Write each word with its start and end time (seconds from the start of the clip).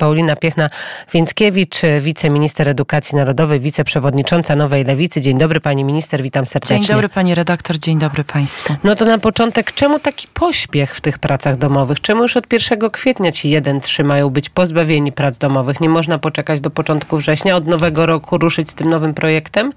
Paulina 0.00 0.36
Piechna-Więckiewicz, 0.36 1.80
wiceminister 2.00 2.68
edukacji 2.68 3.16
narodowej, 3.16 3.60
wiceprzewodnicząca 3.60 4.56
Nowej 4.56 4.84
Lewicy. 4.84 5.20
Dzień 5.20 5.38
dobry 5.38 5.60
pani 5.60 5.84
minister, 5.84 6.22
witam 6.22 6.46
serdecznie. 6.46 6.86
Dzień 6.86 6.86
dobry 6.86 7.08
pani 7.08 7.34
redaktor, 7.34 7.78
dzień 7.78 7.98
dobry 7.98 8.24
państwu. 8.24 8.74
No 8.84 8.94
to 8.94 9.04
na 9.04 9.18
początek, 9.18 9.72
czemu 9.72 9.98
taki 9.98 10.28
pośpiech 10.34 10.94
w 10.94 11.00
tych 11.00 11.18
pracach 11.18 11.56
domowych? 11.56 12.00
Czemu 12.00 12.22
już 12.22 12.36
od 12.36 12.52
1 12.52 12.90
kwietnia 12.90 13.32
ci 13.32 13.48
1-3 13.48 14.04
mają 14.04 14.30
być 14.30 14.48
pozbawieni 14.48 15.12
prac 15.12 15.38
domowych? 15.38 15.80
Nie 15.80 15.88
można 15.88 16.18
poczekać 16.18 16.60
do 16.60 16.70
początku 16.70 17.16
września, 17.16 17.56
od 17.56 17.66
nowego 17.66 18.06
roku 18.06 18.38
ruszyć 18.38 18.70
z 18.70 18.74
tym 18.74 18.90
nowym 18.90 19.14
projektem? 19.14 19.72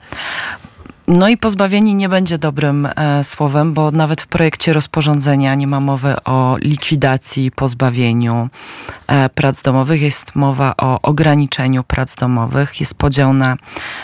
No 1.07 1.27
i 1.29 1.37
pozbawieni 1.37 1.95
nie 1.95 2.09
będzie 2.09 2.37
dobrym 2.37 2.85
e, 2.95 3.23
słowem, 3.23 3.73
bo 3.73 3.91
nawet 3.91 4.21
w 4.21 4.27
projekcie 4.27 4.73
rozporządzenia 4.73 5.55
nie 5.55 5.67
ma 5.67 5.79
mowy 5.79 6.15
o 6.25 6.57
likwidacji, 6.61 7.51
pozbawieniu 7.51 8.49
e, 9.07 9.29
prac 9.29 9.61
domowych. 9.61 10.01
Jest 10.01 10.35
mowa 10.35 10.73
o 10.77 11.01
ograniczeniu 11.01 11.83
prac 11.83 12.15
domowych. 12.15 12.79
Jest 12.79 12.95
podział 12.95 13.33
na 13.33 13.57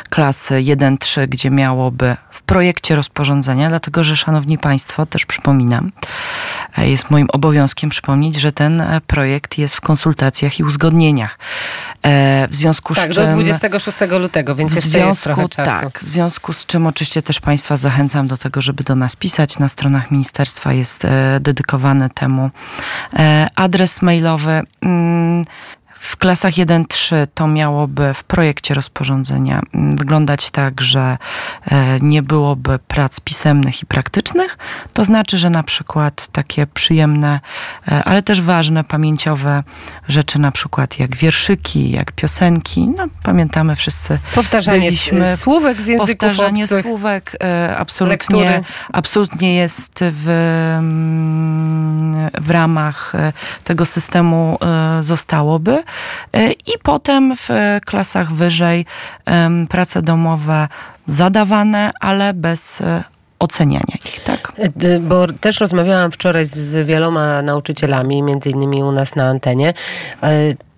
klasy 0.09 0.53
1-3, 0.53 1.27
gdzie 1.27 1.49
miałoby 1.49 2.15
w 2.31 2.41
projekcie 2.41 2.95
rozporządzenia, 2.95 3.69
dlatego 3.69 4.03
że, 4.03 4.17
szanowni 4.17 4.57
państwo, 4.57 5.05
też 5.05 5.25
przypominam, 5.25 5.91
jest 6.77 7.09
moim 7.09 7.27
obowiązkiem 7.33 7.89
przypomnieć, 7.89 8.35
że 8.35 8.51
ten 8.51 8.81
e, 8.81 9.01
projekt 9.07 9.57
jest 9.57 9.75
w 9.75 9.81
konsultacjach 9.81 10.59
i 10.59 10.63
uzgodnieniach. 10.63 11.39
E, 12.03 12.47
w 12.47 12.55
związku 12.55 12.95
tak, 12.95 13.03
z 13.03 13.15
czym... 13.15 13.25
Tak, 13.25 13.35
do 13.35 13.43
26 13.43 13.97
lutego, 14.19 14.55
więc 14.55 14.71
w 14.71 14.75
jest 14.75 14.91
związku, 14.91 15.23
trochę 15.23 15.49
czasu. 15.49 15.83
Tak, 15.83 15.99
w 16.03 16.09
związku 16.09 16.53
z 16.53 16.65
czym 16.65 16.87
oczywiście 16.87 17.21
też 17.21 17.39
Państwa 17.39 17.77
zachęcam 17.77 18.27
do 18.27 18.37
tego, 18.37 18.61
żeby 18.61 18.83
do 18.83 18.95
nas 18.95 19.15
pisać. 19.15 19.59
Na 19.59 19.69
stronach 19.69 20.11
ministerstwa 20.11 20.73
jest 20.73 21.05
e, 21.05 21.39
dedykowany 21.39 22.09
temu 22.09 22.49
e, 23.13 23.47
adres 23.55 24.01
mailowy. 24.01 24.61
W 25.99 26.17
klasach 26.17 26.53
1-3 26.53 27.27
to 27.33 27.47
miałoby 27.47 28.13
w 28.13 28.23
projekcie 28.23 28.73
rozporządzenia 28.73 29.61
mm, 29.73 29.97
wyglądać 29.97 30.49
tak, 30.49 30.81
że 30.81 31.17
e, 31.71 31.99
nie 32.01 32.23
byłoby 32.23 32.79
prac 32.79 33.19
pisemnych 33.19 33.81
i 33.81 33.85
praktycznych. 33.85 34.57
To 34.93 35.05
znaczy, 35.05 35.37
że 35.37 35.49
na 35.49 35.63
przykład 35.63 36.27
takie 36.31 36.67
przyjemne, 36.67 37.39
e, 37.87 38.03
ale 38.03 38.21
też 38.21 38.41
ważne, 38.41 38.83
pamięciowe 38.83 39.63
rzeczy, 40.07 40.39
na 40.39 40.51
przykład 40.51 40.99
jak 40.99 41.15
wierszyki, 41.15 41.91
jak 41.91 42.11
piosenki, 42.11 42.87
no 42.97 43.05
pamiętamy 43.23 43.75
wszyscy. 43.75 44.19
Powtarzanie 44.35 44.79
byliśmy, 44.79 45.37
słówek 45.37 45.81
z 45.81 45.87
języków 45.87 46.17
Powtarzanie 46.17 46.63
obcych, 46.63 46.85
słówek 46.85 47.35
e, 47.43 47.75
absolutnie, 47.77 48.63
absolutnie 48.93 49.55
jest 49.55 49.99
w, 50.01 50.29
mm, 50.79 52.29
w 52.41 52.49
ramach 52.49 53.13
tego 53.63 53.85
systemu 53.85 54.57
zostałoby. 55.01 55.83
E, 56.33 56.51
I 56.51 56.71
potem 56.83 57.35
w 57.35 57.49
klasach 57.85 58.33
wyżej 58.33 58.85
prace 59.69 60.01
domowe 60.01 60.67
zadawane, 61.07 61.91
ale 61.99 62.33
bez 62.33 62.81
e, 62.81 63.03
oceniania 63.39 63.95
ich, 64.05 64.23
tak? 64.23 64.51
E, 64.57 64.99
bo 64.99 65.27
też 65.27 65.59
rozmawiałam 65.59 66.11
wczoraj 66.11 66.45
z 66.45 66.87
wieloma 66.87 67.41
nauczycielami, 67.41 68.23
między 68.23 68.49
innymi 68.49 68.83
u 68.83 68.91
nas 68.91 69.15
na 69.15 69.25
antenie. 69.25 69.73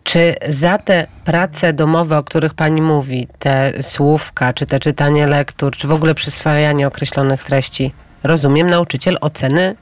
Czy 0.03 0.35
za 0.47 0.77
te 0.77 1.07
prace 1.25 1.73
domowe, 1.73 2.17
o 2.17 2.23
których 2.23 2.53
pani 2.53 2.81
mówi, 2.81 3.27
te 3.39 3.73
słówka, 3.83 4.53
czy 4.53 4.65
te 4.65 4.79
czytanie 4.79 5.27
lektur, 5.27 5.77
czy 5.77 5.87
w 5.87 5.93
ogóle 5.93 6.15
przyswajanie 6.15 6.87
określonych 6.87 7.43
treści, 7.43 7.93
rozumiem, 8.23 8.69
nauczyciel 8.69 9.17
oceny 9.21 9.75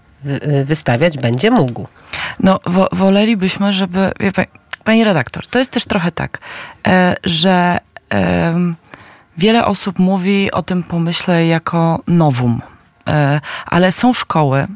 wystawiać 0.66 1.18
będzie 1.18 1.52
mógł? 1.52 1.88
No, 2.40 2.60
wo 2.66 2.88
wolelibyśmy, 2.92 3.74
żeby 3.74 4.12
Pani 4.84 5.04
redaktor, 5.04 5.48
to 5.48 5.60
jest 5.60 5.72
też 5.72 5.86
trochę 5.86 6.12
tak, 6.12 6.40
e, 6.88 7.16
że 7.24 7.78
wiele 9.38 9.66
osób 9.66 10.00
mówi 10.00 10.52
o 10.52 10.62
tym 10.62 10.84
pomyśle 10.84 11.48
jako 11.48 12.00
nowum, 12.08 12.62
e, 13.08 13.42
ale 13.66 13.92
są 13.92 14.14
szkoły 14.14 14.68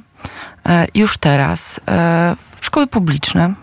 e, 0.65 0.87
już 0.93 1.17
teraz, 1.17 1.79
szkoły 2.61 2.87
publiczne, 2.87 3.53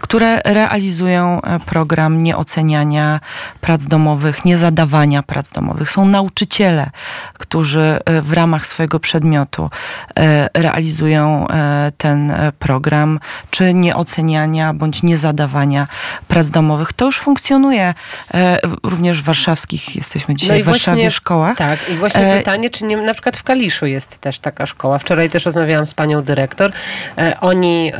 które 0.00 0.40
realizują 0.44 1.42
e, 1.42 1.58
program 1.58 2.22
nieoceniania 2.22 3.20
prac 3.60 3.86
domowych, 3.86 4.44
niezadawania 4.44 5.22
prac 5.22 5.48
domowych. 5.48 5.90
Są 5.90 6.04
nauczyciele, 6.04 6.90
którzy 7.32 7.98
e, 8.04 8.22
w 8.22 8.32
ramach 8.32 8.66
swojego 8.66 9.00
przedmiotu 9.00 9.70
e, 10.18 10.48
realizują 10.54 11.46
ten 11.98 12.32
program, 12.58 13.20
czy 13.50 13.74
nieoceniania 13.74 14.74
bądź 14.74 15.02
niezadawania 15.02 15.86
prac 16.28 16.50
domowych. 16.50 16.92
To 16.92 17.06
już 17.06 17.18
funkcjonuje 17.18 17.94
również 18.82 19.22
w 19.22 19.24
warszawskich, 19.24 19.96
jesteśmy 19.96 20.34
dzisiaj 20.34 20.58
no 20.58 20.64
w 20.64 20.66
Warszawie, 20.66 20.96
właśnie, 20.96 21.10
szkołach. 21.10 21.56
Tak, 21.56 21.88
i 21.88 21.96
właśnie 21.96 22.34
pytanie, 22.38 22.70
czy 22.70 22.84
nie, 22.84 22.96
na 22.96 23.12
przykład 23.14 23.36
w 23.36 23.42
Kaliszu 23.42 23.86
jest 23.86 24.18
też 24.18 24.38
taka 24.38 24.66
szkoła. 24.66 24.98
Wczoraj 24.98 25.28
też 25.28 25.44
rozmawiałam 25.44 25.86
z 25.86 25.94
panią 25.94 26.22
dyrektor. 26.22 26.72
Oni 27.40 27.92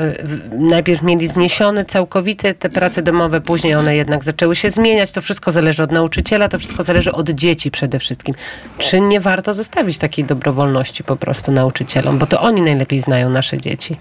najpierw 0.50 1.02
mieli 1.02 1.28
zniesione 1.28 1.59
zniesiony 1.60 1.84
całkowity 1.84 2.54
te 2.54 2.70
prace 2.70 3.02
domowe, 3.02 3.40
później 3.40 3.74
one 3.74 3.96
jednak 3.96 4.24
zaczęły 4.24 4.56
się 4.56 4.70
zmieniać. 4.70 5.12
To 5.12 5.20
wszystko 5.20 5.52
zależy 5.52 5.82
od 5.82 5.92
nauczyciela, 5.92 6.48
to 6.48 6.58
wszystko 6.58 6.82
zależy 6.82 7.12
od 7.12 7.30
dzieci 7.30 7.70
przede 7.70 7.98
wszystkim. 7.98 8.34
Czy 8.78 9.00
nie 9.00 9.20
warto 9.20 9.54
zostawić 9.54 9.98
takiej 9.98 10.24
dobrowolności 10.24 11.04
po 11.04 11.16
prostu 11.16 11.52
nauczycielom, 11.52 12.18
bo 12.18 12.26
to 12.26 12.40
oni 12.40 12.62
najlepiej 12.62 13.00
znają 13.00 13.30
nasze 13.30 13.58
dzieci? 13.58 13.96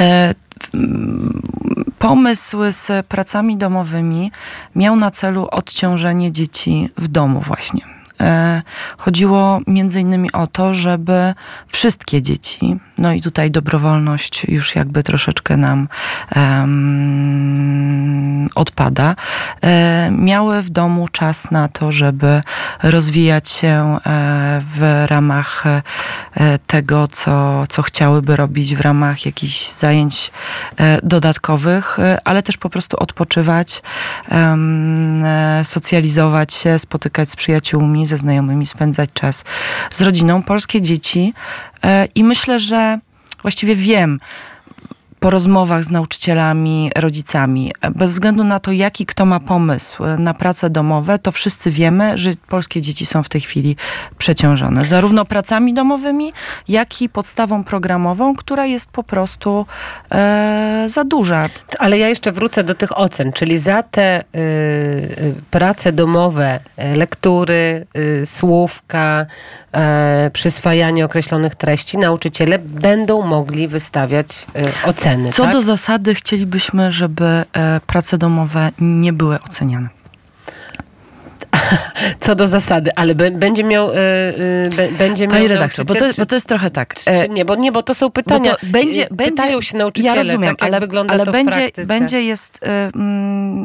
E, 0.00 0.34
pomysł 1.98 2.58
z 2.70 3.06
pracami 3.06 3.56
domowymi 3.56 4.32
miał 4.74 4.96
na 4.96 5.10
celu 5.10 5.48
odciążenie 5.50 6.32
dzieci 6.32 6.88
w 6.98 7.08
domu 7.08 7.40
właśnie. 7.40 7.93
E, 8.24 8.62
chodziło 8.98 9.60
między 9.66 10.00
innymi 10.00 10.32
o 10.32 10.46
to, 10.46 10.74
żeby 10.74 11.34
wszystkie 11.68 12.22
dzieci, 12.22 12.80
no 12.98 13.12
i 13.12 13.20
tutaj 13.20 13.50
dobrowolność 13.50 14.44
już 14.44 14.74
jakby 14.74 15.02
troszeczkę 15.02 15.56
nam 15.56 15.88
um, 16.36 18.48
odpada, 18.54 19.16
e, 19.62 20.10
miały 20.10 20.62
w 20.62 20.70
domu 20.70 21.08
czas 21.08 21.50
na 21.50 21.68
to, 21.68 21.92
żeby 21.92 22.42
rozwijać 22.82 23.48
się 23.48 23.98
e, 24.06 24.62
w 24.74 25.04
ramach 25.06 25.64
tego, 26.66 27.08
co, 27.08 27.64
co 27.68 27.82
chciałyby 27.82 28.36
robić, 28.36 28.76
w 28.76 28.80
ramach 28.80 29.26
jakichś 29.26 29.70
zajęć 29.70 30.30
dodatkowych, 31.02 31.98
ale 32.24 32.42
też 32.42 32.56
po 32.56 32.70
prostu 32.70 32.96
odpoczywać, 32.96 33.82
socjalizować 35.62 36.54
się, 36.54 36.78
spotykać 36.78 37.30
z 37.30 37.36
przyjaciółmi, 37.36 38.06
ze 38.06 38.13
znajomymi, 38.18 38.66
spędzać 38.66 39.10
czas 39.14 39.44
z 39.90 40.00
rodziną. 40.00 40.42
Polskie 40.42 40.82
dzieci 40.82 41.34
i 42.14 42.24
myślę, 42.24 42.58
że 42.58 42.98
właściwie 43.42 43.76
wiem, 43.76 44.20
po 45.24 45.30
rozmowach 45.30 45.84
z 45.84 45.90
nauczycielami, 45.90 46.90
rodzicami, 46.96 47.72
bez 47.94 48.12
względu 48.12 48.44
na 48.44 48.60
to, 48.60 48.72
jaki 48.72 49.06
kto 49.06 49.26
ma 49.26 49.40
pomysł 49.40 50.02
na 50.18 50.34
prace 50.34 50.70
domowe, 50.70 51.18
to 51.18 51.32
wszyscy 51.32 51.70
wiemy, 51.70 52.18
że 52.18 52.30
polskie 52.48 52.80
dzieci 52.80 53.06
są 53.06 53.22
w 53.22 53.28
tej 53.28 53.40
chwili 53.40 53.76
przeciążone. 54.18 54.84
Zarówno 54.84 55.24
pracami 55.24 55.74
domowymi, 55.74 56.32
jak 56.68 57.02
i 57.02 57.08
podstawą 57.08 57.64
programową, 57.64 58.34
która 58.34 58.66
jest 58.66 58.90
po 58.90 59.02
prostu 59.02 59.66
e, 60.12 60.86
za 60.88 61.04
duża. 61.04 61.48
Ale 61.78 61.98
ja 61.98 62.08
jeszcze 62.08 62.32
wrócę 62.32 62.64
do 62.64 62.74
tych 62.74 62.98
ocen, 62.98 63.32
czyli 63.32 63.58
za 63.58 63.82
te 63.82 64.24
y, 64.34 65.34
prace 65.50 65.92
domowe, 65.92 66.60
lektury, 66.96 67.86
y, 67.96 68.26
słówka, 68.26 69.26
e, 69.74 70.30
przyswajanie 70.32 71.04
określonych 71.04 71.54
treści, 71.54 71.98
nauczyciele 71.98 72.58
będą 72.58 73.22
mogli 73.22 73.68
wystawiać 73.68 74.46
e, 74.56 74.88
oceny. 74.88 75.13
Co 75.32 75.42
tak? 75.42 75.52
do 75.52 75.62
zasady 75.62 76.14
chcielibyśmy, 76.14 76.92
żeby 76.92 77.24
e, 77.24 77.44
prace 77.86 78.18
domowe 78.18 78.70
nie 78.78 79.12
były 79.12 79.38
oceniane. 79.40 79.88
Co 82.20 82.34
do 82.34 82.48
zasady, 82.48 82.90
ale 82.96 83.14
będzie 83.14 83.64
miał. 83.64 83.88
Yy, 84.78 84.92
będzie 84.92 85.28
Panie 85.28 85.48
redaktor, 85.48 85.84
bo 85.84 85.94
to, 85.94 86.04
bo 86.18 86.26
to 86.26 86.34
jest 86.34 86.48
trochę 86.48 86.70
tak. 86.70 86.94
Czy, 86.94 87.04
czy 87.04 87.28
nie, 87.28 87.44
bo 87.44 87.54
nie, 87.54 87.72
bo 87.72 87.82
to 87.82 87.94
są 87.94 88.10
pytania. 88.10 88.50
Bo 88.50 88.56
to 88.56 88.66
będzie, 88.66 89.06
Pytają 89.16 89.60
się 89.60 89.76
nauczyciele, 89.76 90.16
ja 90.16 90.22
rozumiem, 90.22 90.56
tak, 90.56 90.68
ale, 90.68 90.80
ale 91.08 91.26
będzie, 91.26 91.70
będzie 91.86 92.22
jest, 92.22 92.60
yy, 92.62 92.68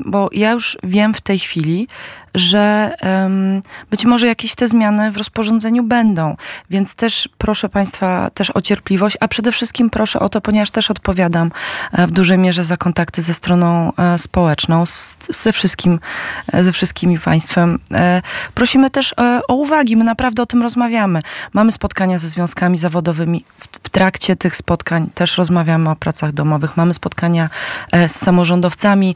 bo 0.06 0.30
ja 0.32 0.52
już 0.52 0.78
wiem 0.84 1.14
w 1.14 1.22
tej 1.22 1.40
chwili, 1.40 1.88
że 2.36 2.96
um, 3.04 3.62
być 3.90 4.06
może 4.06 4.28
jakieś 4.28 4.56
te 4.56 4.68
zmiany 4.68 5.12
w 5.12 5.18
rozporządzeniu 5.18 5.84
będą. 5.84 6.36
Więc 6.70 6.96
też 6.96 7.30
proszę 7.38 7.70
Państwa 7.70 8.30
też 8.34 8.52
o 8.56 8.62
cierpliwość, 8.62 9.18
a 9.20 9.28
przede 9.28 9.52
wszystkim 9.52 9.90
proszę 9.90 10.20
o 10.20 10.30
to, 10.30 10.42
ponieważ 10.42 10.72
też 10.72 10.92
odpowiadam 10.92 11.52
e, 11.92 12.08
w 12.08 12.12
dużej 12.12 12.38
mierze 12.38 12.66
za 12.66 12.78
kontakty 12.78 13.22
ze 13.22 13.34
stroną 13.34 13.94
e, 13.98 14.18
społeczną, 14.18 14.84
ze, 15.30 15.52
wszystkim, 15.52 16.00
e, 16.54 16.64
ze 16.64 16.72
wszystkimi 16.72 17.20
Państwem. 17.20 17.80
Prosimy 18.54 18.90
też 18.90 19.14
o 19.48 19.54
uwagi, 19.54 19.98
my 19.98 20.04
naprawdę 20.04 20.44
o 20.44 20.46
tym 20.46 20.62
rozmawiamy. 20.62 21.22
Mamy 21.54 21.72
spotkania 21.72 22.20
ze 22.20 22.30
związkami 22.30 22.78
zawodowymi. 22.78 23.44
W, 23.58 23.68
w 23.84 23.90
trakcie 23.90 24.36
tych 24.36 24.56
spotkań 24.56 25.10
też 25.14 25.38
rozmawiamy 25.38 25.90
o 25.90 25.96
pracach 25.96 26.32
domowych. 26.32 26.78
Mamy 26.78 26.94
spotkania 26.94 27.50
z 28.08 28.12
samorządowcami 28.12 29.16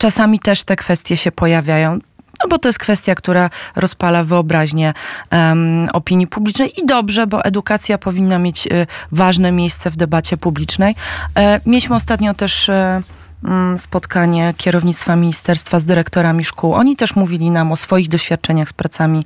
czasami 0.00 0.38
też 0.38 0.64
te 0.64 0.76
kwestie 0.76 1.16
się 1.16 1.32
pojawiają. 1.32 1.98
No 2.42 2.48
bo 2.48 2.58
to 2.58 2.68
jest 2.68 2.78
kwestia, 2.78 3.14
która 3.14 3.50
rozpala 3.76 4.24
wyobraźnię 4.24 4.94
um, 5.32 5.88
opinii 5.92 6.26
publicznej 6.26 6.80
i 6.80 6.86
dobrze, 6.86 7.26
bo 7.26 7.44
edukacja 7.44 7.98
powinna 7.98 8.38
mieć 8.38 8.66
y, 8.66 8.86
ważne 9.12 9.52
miejsce 9.52 9.90
w 9.90 9.96
debacie 9.96 10.36
publicznej. 10.36 10.94
E, 11.38 11.60
mieliśmy 11.66 11.96
ostatnio 11.96 12.34
też 12.34 12.68
e, 12.68 13.02
mm, 13.44 13.78
spotkanie 13.78 14.54
kierownictwa 14.56 15.16
ministerstwa 15.16 15.80
z 15.80 15.84
dyrektorami 15.84 16.44
szkół. 16.44 16.74
Oni 16.74 16.96
też 16.96 17.16
mówili 17.16 17.50
nam 17.50 17.72
o 17.72 17.76
swoich 17.76 18.08
doświadczeniach 18.08 18.68
z 18.68 18.72
pracami 18.72 19.22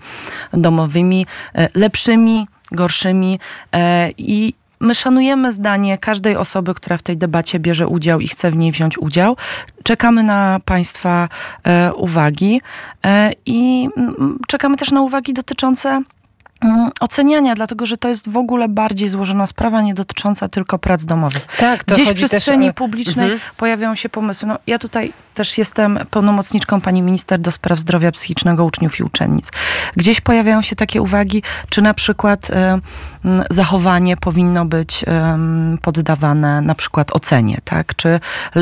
domowymi, 0.53 1.27
e, 1.55 1.69
lepszymi, 1.75 2.47
gorszymi 2.73 3.39
e, 3.73 4.11
i 4.19 4.55
My 4.85 4.95
szanujemy 4.95 5.53
zdanie 5.53 5.99
każdej 5.99 6.37
osoby, 6.37 6.75
która 6.75 6.97
w 6.97 7.03
tej 7.03 7.17
debacie 7.17 7.59
bierze 7.59 7.87
udział 7.87 8.21
i 8.21 8.29
chce 8.29 8.51
w 8.51 8.57
niej 8.57 8.73
wziąć 8.73 8.99
udział. 8.99 9.37
Czekamy 9.83 10.23
na 10.23 10.61
Państwa 10.65 11.29
e, 11.65 11.93
uwagi 11.93 12.61
e, 13.07 13.31
i 13.47 13.89
mm, 13.97 14.39
czekamy 14.49 14.77
też 14.77 14.91
na 14.91 15.03
uwagi 15.03 15.33
dotyczące 15.33 16.03
oceniania, 17.01 17.55
dlatego 17.55 17.87
że 17.87 17.97
to 17.97 18.09
jest 18.09 18.29
w 18.29 18.37
ogóle 18.37 18.69
bardziej 18.69 19.09
złożona 19.09 19.47
sprawa, 19.47 19.83
nie 19.83 19.95
dotycząca 19.95 20.49
tylko 20.49 20.79
prac 20.79 21.05
domowych. 21.05 21.47
Tak, 21.59 21.85
to 21.85 21.95
Gdzieś 21.95 22.09
w 22.11 22.15
przestrzeni 22.15 22.69
o- 22.71 22.75
publicznej 22.75 23.33
Mhm. 23.33 23.51
pojawiają 23.57 23.95
się 23.95 24.09
pomysły. 24.09 24.49
No, 24.49 24.59
ja 24.67 24.79
tutaj 24.79 25.13
też 25.35 25.59
jestem 25.59 25.99
pełnomocniczką 26.11 26.81
pani 26.81 27.03
minister 27.03 27.41
do 27.41 27.53
spraw 27.53 27.79
zdrowia 27.79 28.13
psychicznego 28.13 28.65
uczniów 28.65 29.01
i 29.01 29.03
uczennic. 29.03 29.51
Gdzieś 29.97 30.21
pojawiają 30.21 30.63
się 30.63 30.77
takie 30.77 31.03
uwagi, 31.03 31.43
czy 31.69 31.83
na 31.83 31.95
przykład 31.95 32.49
m, 33.25 33.43
zachowanie 33.51 34.17
powinno 34.17 34.65
być 34.65 35.05
em, 35.07 35.79
poddawane 35.83 36.61
na 36.61 36.75
przykład 36.75 37.13
ocenie, 37.13 37.59
tak? 37.65 37.97
Czy 37.97 38.21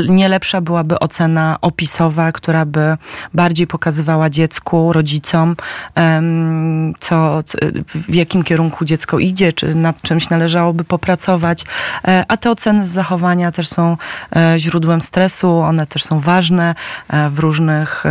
nie 0.09 0.29
lepsza 0.29 0.61
byłaby 0.61 0.99
ocena 0.99 1.57
opisowa, 1.61 2.31
która 2.31 2.65
by 2.65 2.97
bardziej 3.33 3.67
pokazywała 3.67 4.29
dziecku, 4.29 4.93
rodzicom, 4.93 5.55
em, 5.95 6.93
co, 6.99 7.43
co, 7.43 7.57
w 7.95 8.15
jakim 8.15 8.43
kierunku 8.43 8.85
dziecko 8.85 9.19
idzie, 9.19 9.53
czy 9.53 9.75
nad 9.75 10.01
czymś 10.01 10.29
należałoby 10.29 10.83
popracować. 10.83 11.65
E, 12.07 12.25
A 12.27 12.37
te 12.37 12.51
oceny 12.51 12.85
z 12.85 12.89
zachowania 12.89 13.51
też 13.51 13.67
są 13.67 13.97
e, 14.35 14.59
źródłem 14.59 15.01
stresu, 15.01 15.57
one 15.57 15.87
też 15.87 16.03
są 16.03 16.19
ważne 16.19 16.75
e, 17.09 17.29
w 17.29 17.39
różnych 17.39 18.03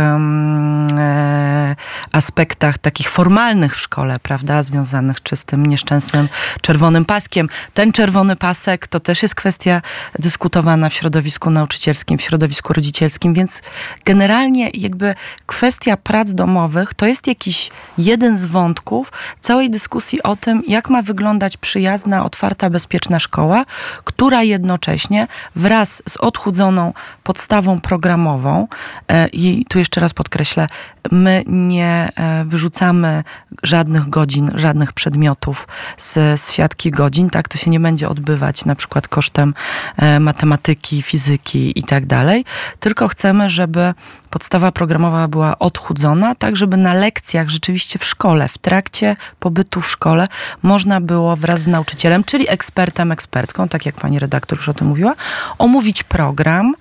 aspektach 2.11 2.77
takich 2.77 3.09
formalnych 3.09 3.75
w 3.75 3.79
szkole, 3.79 4.19
prawda, 4.19 4.63
związanych 4.63 5.23
czy 5.23 5.35
z 5.35 5.45
tym 5.45 5.65
nieszczęsnym 5.65 6.27
czerwonym 6.61 7.05
paskiem. 7.05 7.49
Ten 7.73 7.91
czerwony 7.91 8.35
pasek 8.35 8.87
to 8.87 8.99
też 8.99 9.23
jest 9.23 9.35
kwestia 9.35 9.81
dyskutowana 10.19 10.89
w 10.89 10.93
środowisku 10.93 11.49
nauczycielskim, 11.49 12.17
w 12.17 12.21
środowisku 12.21 12.73
rodzicielskim, 12.73 13.33
więc 13.33 13.61
generalnie 14.05 14.69
jakby 14.73 15.15
kwestia 15.45 15.97
prac 15.97 16.33
domowych 16.33 16.93
to 16.93 17.05
jest 17.05 17.27
jakiś 17.27 17.69
jeden 17.97 18.37
z 18.37 18.45
wątków 18.45 19.11
całej 19.41 19.69
dyskusji 19.73 20.23
o 20.23 20.35
tym, 20.35 20.63
jak 20.67 20.89
ma 20.89 21.01
wyglądać 21.01 21.57
przyjazna, 21.57 22.25
otwarta, 22.25 22.69
bezpieczna 22.69 23.19
szkoła, 23.19 23.65
która 24.03 24.43
jednocześnie 24.43 25.27
wraz 25.55 26.03
z 26.09 26.17
odchudzoną 26.17 26.93
podstawą 27.23 27.79
programową, 27.79 28.67
e, 29.07 29.27
i 29.27 29.65
tu 29.69 29.79
jeszcze 29.79 30.01
raz 30.01 30.13
podkreślę, 30.13 30.67
my 31.11 31.43
nie 31.47 32.09
e, 32.15 32.45
wyrzucamy 32.45 33.23
żadnych 33.63 34.09
godzin, 34.09 34.51
żadnych 34.55 34.93
przedmiotów 34.93 35.67
z, 35.97 36.41
z 36.41 36.51
siatki 36.51 36.91
godzin, 36.91 37.29
tak? 37.29 37.47
To 37.47 37.57
się 37.57 37.71
nie 37.71 37.79
będzie 37.79 38.09
odbywać 38.09 38.65
na 38.65 38.75
przykład 38.75 39.07
kosztem 39.07 39.53
e, 39.97 40.19
matematyki, 40.19 41.01
fizyki 41.01 41.79
i 41.79 41.83
tak 41.83 42.05
dalej, 42.05 42.45
tylko 42.79 43.07
chcemy, 43.07 43.49
żeby 43.49 43.93
podstawa 44.33 44.71
programowa 44.71 45.27
była 45.27 45.59
odchudzona, 45.59 46.35
tak 46.35 46.55
żeby 46.55 46.77
na 46.77 46.93
lekcjach 46.93 47.49
rzeczywiście 47.49 47.99
w 47.99 48.05
szkole, 48.05 48.47
w 48.47 48.57
trakcie 48.57 49.15
pobytu 49.39 49.81
w 49.81 49.89
szkole 49.89 50.27
można 50.61 51.01
było 51.01 51.35
wraz 51.35 51.61
z 51.61 51.67
nauczycielem, 51.67 52.23
czyli 52.23 52.49
ekspertem, 52.49 53.11
ekspertką, 53.11 53.67
tak 53.67 53.85
jak 53.85 53.95
pani 53.95 54.19
redaktor 54.19 54.57
już 54.57 54.69
o 54.69 54.73
tym 54.73 54.87
mówiła, 54.87 55.15
omówić 55.57 56.03
program, 56.03 56.75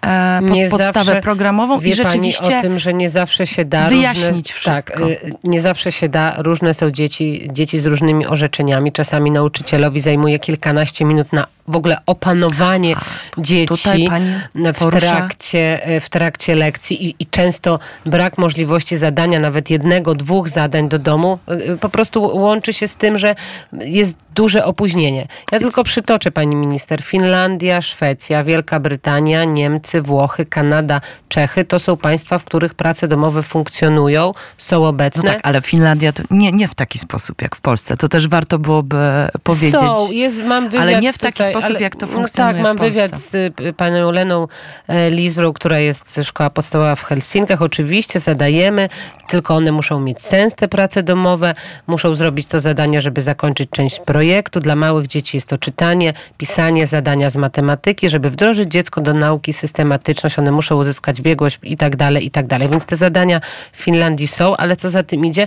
pod, 0.00 0.50
Nie 0.50 0.70
podstawę 0.70 1.04
zawsze 1.04 1.22
programową 1.22 1.80
Wie 1.80 1.90
i 1.90 1.94
rzeczywiście 1.94 2.42
pani 2.42 2.58
o 2.58 2.62
tym, 2.62 2.78
że 2.78 2.94
nie 2.94 3.10
zawsze 3.10 3.46
się 3.46 3.64
da 3.64 3.88
wyjaśnić 3.88 4.52
różne, 4.52 4.72
wszystko. 4.72 4.92
Tak, 4.92 5.02
y, 5.02 5.32
nie 5.44 5.60
zawsze 5.60 5.92
się 5.92 6.08
da. 6.08 6.34
Różne 6.38 6.74
są 6.74 6.90
dzieci, 6.90 7.48
dzieci 7.52 7.78
z 7.78 7.86
różnymi 7.86 8.26
orzeczeniami. 8.26 8.92
Czasami 8.92 9.30
nauczycielowi 9.30 10.00
zajmuje 10.00 10.38
kilkanaście 10.38 11.04
minut 11.04 11.32
na 11.32 11.46
w 11.68 11.76
ogóle 11.76 11.98
opanowanie 12.06 12.96
dzieci 13.38 13.66
tutaj 13.66 14.06
pani 14.08 14.32
w 14.74 14.90
trakcie, 14.90 15.80
w 16.00 16.08
trakcie 16.08 16.54
lekcji 16.54 17.06
i, 17.06 17.14
i 17.18 17.26
często 17.26 17.78
brak 18.06 18.38
możliwości 18.38 18.96
zadania 18.96 19.40
nawet 19.40 19.70
jednego, 19.70 20.14
dwóch 20.14 20.48
zadań 20.48 20.88
do 20.88 20.98
domu 20.98 21.38
y, 21.72 21.78
po 21.78 21.88
prostu 21.88 22.22
łączy 22.22 22.72
się 22.72 22.88
z 22.88 22.96
tym, 22.96 23.18
że 23.18 23.34
jest 23.72 24.16
duże 24.36 24.64
opóźnienie. 24.64 25.28
Ja 25.52 25.58
tylko 25.58 25.84
przytoczę 25.84 26.30
pani 26.30 26.56
minister. 26.56 27.02
Finlandia, 27.02 27.82
Szwecja, 27.82 28.44
Wielka 28.44 28.80
Brytania, 28.80 29.44
Niemcy, 29.44 30.02
Włochy, 30.02 30.46
Kanada, 30.46 31.00
Czechy 31.28 31.64
to 31.64 31.78
są 31.78 31.96
państwa, 31.96 32.38
w 32.38 32.44
których 32.44 32.74
prace 32.74 33.08
domowe 33.08 33.42
funkcjonują, 33.42 34.32
są 34.58 34.80
No 34.80 34.88
obecne. 34.88 35.22
tak, 35.22 35.40
ale 35.42 35.62
Finlandia 35.62 36.12
to 36.12 36.22
nie, 36.30 36.52
nie 36.52 36.68
w 36.68 36.74
taki 36.74 36.98
sposób 36.98 37.42
jak 37.42 37.56
w 37.56 37.60
Polsce. 37.60 37.96
To 37.96 38.08
też 38.08 38.28
warto 38.28 38.58
byłoby 38.58 38.96
powiedzieć. 39.42 39.80
Są, 39.80 40.10
jest, 40.10 40.44
mam 40.44 40.68
wywiad 40.68 40.82
Ale 40.82 41.00
nie 41.00 41.12
w 41.12 41.18
taki 41.18 41.32
tutaj, 41.44 41.50
sposób, 41.50 41.80
jak 41.80 41.96
to 41.96 42.06
No 42.06 42.12
funkcjonuje 42.12 42.54
tak, 42.54 42.62
mam 42.62 42.76
wywiad 42.76 43.20
z 43.20 43.34
y, 43.34 43.72
panią 43.76 44.10
Leną 44.10 44.48
e, 44.88 45.10
Lizwrą, 45.10 45.52
która 45.52 45.78
jest 45.78 46.20
szkoła 46.24 46.50
podstawowa 46.50 46.96
w 46.96 47.04
Helsinkach. 47.04 47.62
Oczywiście 47.62 48.20
zadajemy, 48.20 48.88
tylko 49.28 49.54
one 49.54 49.72
muszą 49.72 50.00
mieć 50.00 50.22
sens, 50.22 50.54
te 50.54 50.68
prace 50.68 51.02
domowe. 51.02 51.54
Muszą 51.86 52.14
zrobić 52.14 52.46
to 52.46 52.60
zadanie, 52.60 53.00
żeby 53.00 53.22
zakończyć 53.22 53.70
część 53.70 54.00
projektu. 54.00 54.25
Dla 54.60 54.76
małych 54.76 55.06
dzieci 55.06 55.36
jest 55.36 55.48
to 55.48 55.58
czytanie, 55.58 56.12
pisanie, 56.38 56.86
zadania 56.86 57.30
z 57.30 57.36
matematyki, 57.36 58.08
żeby 58.08 58.30
wdrożyć 58.30 58.70
dziecko 58.70 59.00
do 59.00 59.14
nauki, 59.14 59.52
systematyczność. 59.52 60.38
One 60.38 60.52
muszą 60.52 60.76
uzyskać 60.76 61.20
biegłość 61.20 61.58
i 61.62 61.76
tak 61.76 61.96
dalej, 61.96 62.26
i 62.26 62.30
tak 62.30 62.46
dalej. 62.46 62.68
Więc 62.68 62.86
te 62.86 62.96
zadania 62.96 63.40
w 63.72 63.76
Finlandii 63.76 64.28
są, 64.28 64.56
ale 64.56 64.76
co 64.76 64.90
za 64.90 65.02
tym 65.02 65.24
idzie? 65.24 65.46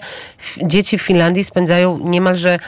Dzieci 0.64 0.98
w 0.98 1.02
Finlandii 1.02 1.44
spędzają 1.44 2.00
niemalże 2.04 2.60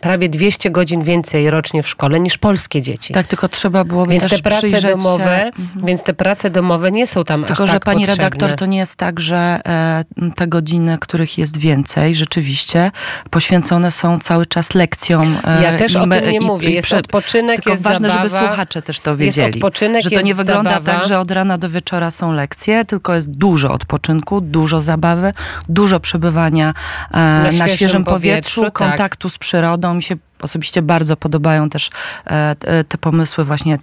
prawie 0.00 0.28
200 0.28 0.70
godzin 0.70 1.02
więcej 1.02 1.50
rocznie 1.50 1.82
w 1.82 1.88
szkole 1.88 2.20
niż 2.20 2.38
polskie 2.38 2.82
dzieci. 2.82 3.14
Tak, 3.14 3.26
tylko 3.26 3.48
trzeba 3.48 3.84
byłoby 3.84 4.10
Więc 4.12 4.22
też 4.22 4.32
te 4.42 4.50
prace 4.50 4.80
domowe, 4.80 5.24
się... 5.54 5.62
Mhm. 5.62 5.86
więc 5.86 6.02
te 6.02 6.14
prace 6.14 6.50
domowe 6.50 6.90
nie 6.92 7.06
są 7.06 7.24
tam 7.24 7.44
Tylko, 7.44 7.64
aż 7.64 7.68
że 7.70 7.74
tak 7.74 7.84
pani 7.84 8.00
potrzebne. 8.00 8.24
redaktor, 8.24 8.54
to 8.58 8.66
nie 8.66 8.78
jest 8.78 8.96
tak, 8.96 9.20
że 9.20 9.60
e, 9.66 10.04
te 10.36 10.46
godziny, 10.46 10.98
których 11.00 11.38
jest 11.38 11.56
więcej, 11.58 12.14
rzeczywiście 12.14 12.90
poświęcone 13.30 13.90
są 13.90 14.18
cały 14.18 14.46
czas 14.46 14.74
lekcjom. 14.74 15.36
E, 15.44 15.62
Ja 15.62 15.78
też 15.78 15.92
i 15.92 15.96
o 15.96 16.00
tym 16.06 16.30
nie 16.30 16.36
i- 16.36 16.40
mówię. 16.40 16.70
Jest 16.70 16.86
przed- 16.88 16.98
odpoczynek, 17.00 17.56
Tylko 17.56 17.70
jest 17.70 17.82
ważne, 17.82 18.10
zabawa, 18.10 18.28
żeby 18.28 18.46
słuchacze 18.46 18.82
też 18.82 19.00
to 19.00 19.10
jest 19.10 19.20
wiedzieli. 19.20 19.54
odpoczynek, 19.54 20.02
że 20.02 20.10
to 20.10 20.14
jest 20.14 20.26
nie 20.26 20.34
wygląda 20.34 20.70
zabawa. 20.70 20.98
tak, 20.98 21.08
że 21.08 21.18
od 21.18 21.30
rana 21.30 21.58
do 21.58 21.70
wieczora 21.70 22.10
są 22.10 22.32
lekcje, 22.32 22.84
tylko 22.84 23.14
jest 23.14 23.30
dużo 23.30 23.72
odpoczynku, 23.72 24.40
dużo 24.40 24.82
zabawy, 24.82 25.32
dużo 25.68 26.00
przebywania 26.00 26.74
e, 27.10 27.16
na, 27.18 27.52
świeżym 27.52 27.68
świeżym 27.68 28.04
powietrzu, 28.04 28.60
powietrzu, 28.60 28.62
tak. 28.64 28.72
kontaktu 28.72 29.30
z 29.30 29.38
przyrodą. 29.38 29.85
Mi 29.94 30.02
się 30.02 30.16
osobiście 30.42 30.82
bardzo 30.82 31.16
podobają 31.16 31.68
też 31.70 31.90
e, 32.26 32.54
te- 32.58 32.84
te 32.84 32.98
pomysły 32.98 33.44
właśnie 33.44 33.78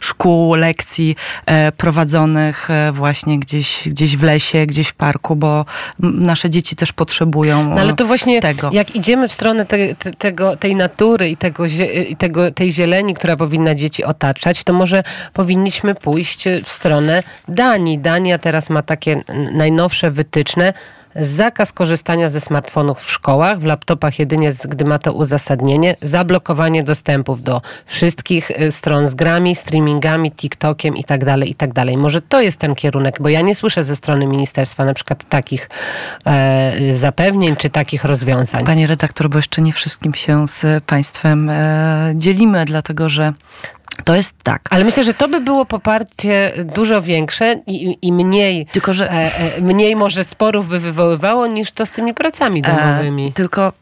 szkół, 0.00 0.54
lekcji 0.54 1.16
e, 1.46 1.72
prowadzonych 1.72 2.70
e, 2.70 2.92
właśnie 2.92 3.38
gdzieś, 3.38 3.88
gdzieś 3.88 4.16
w 4.16 4.22
lesie, 4.22 4.66
gdzieś 4.66 4.88
w 4.88 4.94
parku, 4.94 5.36
bo 5.36 5.64
nasze 5.98 6.50
dzieci 6.50 6.76
też 6.76 6.92
potrzebują 6.92 7.74
No 7.74 7.80
ale 7.80 7.94
to 7.94 8.04
właśnie 8.04 8.40
tego. 8.40 8.70
jak 8.72 8.96
idziemy 8.96 9.28
w 9.28 9.32
stronę 9.32 9.66
te, 9.66 9.94
te, 9.94 10.12
tego, 10.12 10.56
tej 10.56 10.76
natury 10.76 11.28
i, 11.28 11.36
tego, 11.36 11.66
i 12.08 12.16
tego, 12.16 12.50
tej 12.50 12.72
zieleni, 12.72 13.14
która 13.14 13.36
powinna 13.36 13.74
dzieci 13.74 14.04
otaczać, 14.04 14.64
to 14.64 14.72
może 14.72 15.02
powinniśmy 15.32 15.94
pójść 15.94 16.44
w 16.64 16.68
stronę 16.68 17.22
Danii. 17.48 17.98
Dania 17.98 18.38
teraz 18.38 18.70
ma 18.70 18.82
takie 18.82 19.22
najnowsze 19.52 20.10
wytyczne. 20.10 20.72
Zakaz 21.20 21.72
korzystania 21.72 22.28
ze 22.28 22.40
smartfonów 22.40 23.00
w 23.00 23.10
szkołach, 23.10 23.58
w 23.58 23.64
laptopach 23.64 24.18
jedynie 24.18 24.52
gdy 24.68 24.84
ma 24.84 24.98
to 24.98 25.12
uzasadnienie, 25.12 25.96
zablokowanie 26.02 26.82
dostępów 26.82 27.42
do 27.42 27.62
wszystkich 27.86 28.50
y, 28.50 28.72
stron 28.72 29.06
z 29.06 29.14
grami, 29.14 29.56
streamingami, 29.56 30.32
TikTokiem 30.32 30.96
i 30.96 31.04
tak 31.04 31.24
dalej, 31.24 31.50
i 31.50 31.54
tak. 31.54 31.70
Może 31.96 32.20
to 32.20 32.40
jest 32.40 32.58
ten 32.58 32.74
kierunek, 32.74 33.16
bo 33.20 33.28
ja 33.28 33.40
nie 33.40 33.54
słyszę 33.54 33.84
ze 33.84 33.96
strony 33.96 34.26
ministerstwa 34.26 34.84
na 34.84 34.94
przykład 34.94 35.28
takich 35.28 35.70
e, 36.26 36.72
zapewnień 36.94 37.56
czy 37.56 37.70
takich 37.70 38.04
rozwiązań. 38.04 38.64
Panie 38.64 38.86
redaktor, 38.86 39.30
bo 39.30 39.38
jeszcze 39.38 39.62
nie 39.62 39.72
wszystkim 39.72 40.14
się 40.14 40.48
z 40.48 40.84
państwem 40.84 41.50
e, 41.50 42.12
dzielimy, 42.14 42.64
dlatego 42.64 43.08
że 43.08 43.32
to 44.04 44.14
jest 44.14 44.42
tak. 44.42 44.62
Ale 44.70 44.84
myślę, 44.84 45.04
że 45.04 45.14
to 45.14 45.28
by 45.28 45.40
było 45.40 45.66
poparcie 45.66 46.52
dużo 46.64 47.02
większe 47.02 47.60
i, 47.66 47.98
i 48.02 48.12
mniej, 48.12 48.66
Tylko, 48.66 48.94
że 48.94 49.10
e, 49.10 49.14
e, 49.14 49.60
mniej 49.60 49.96
może 49.96 50.24
sporów 50.24 50.68
by 50.68 50.80
wywoływało 50.80 51.46
niż 51.46 51.72
to 51.72 51.86
z 51.86 51.90
tymi 51.90 52.14
pracami 52.14 52.62
domowymi. 52.62 53.26
E, 53.26 53.32
tylko, 53.32 53.72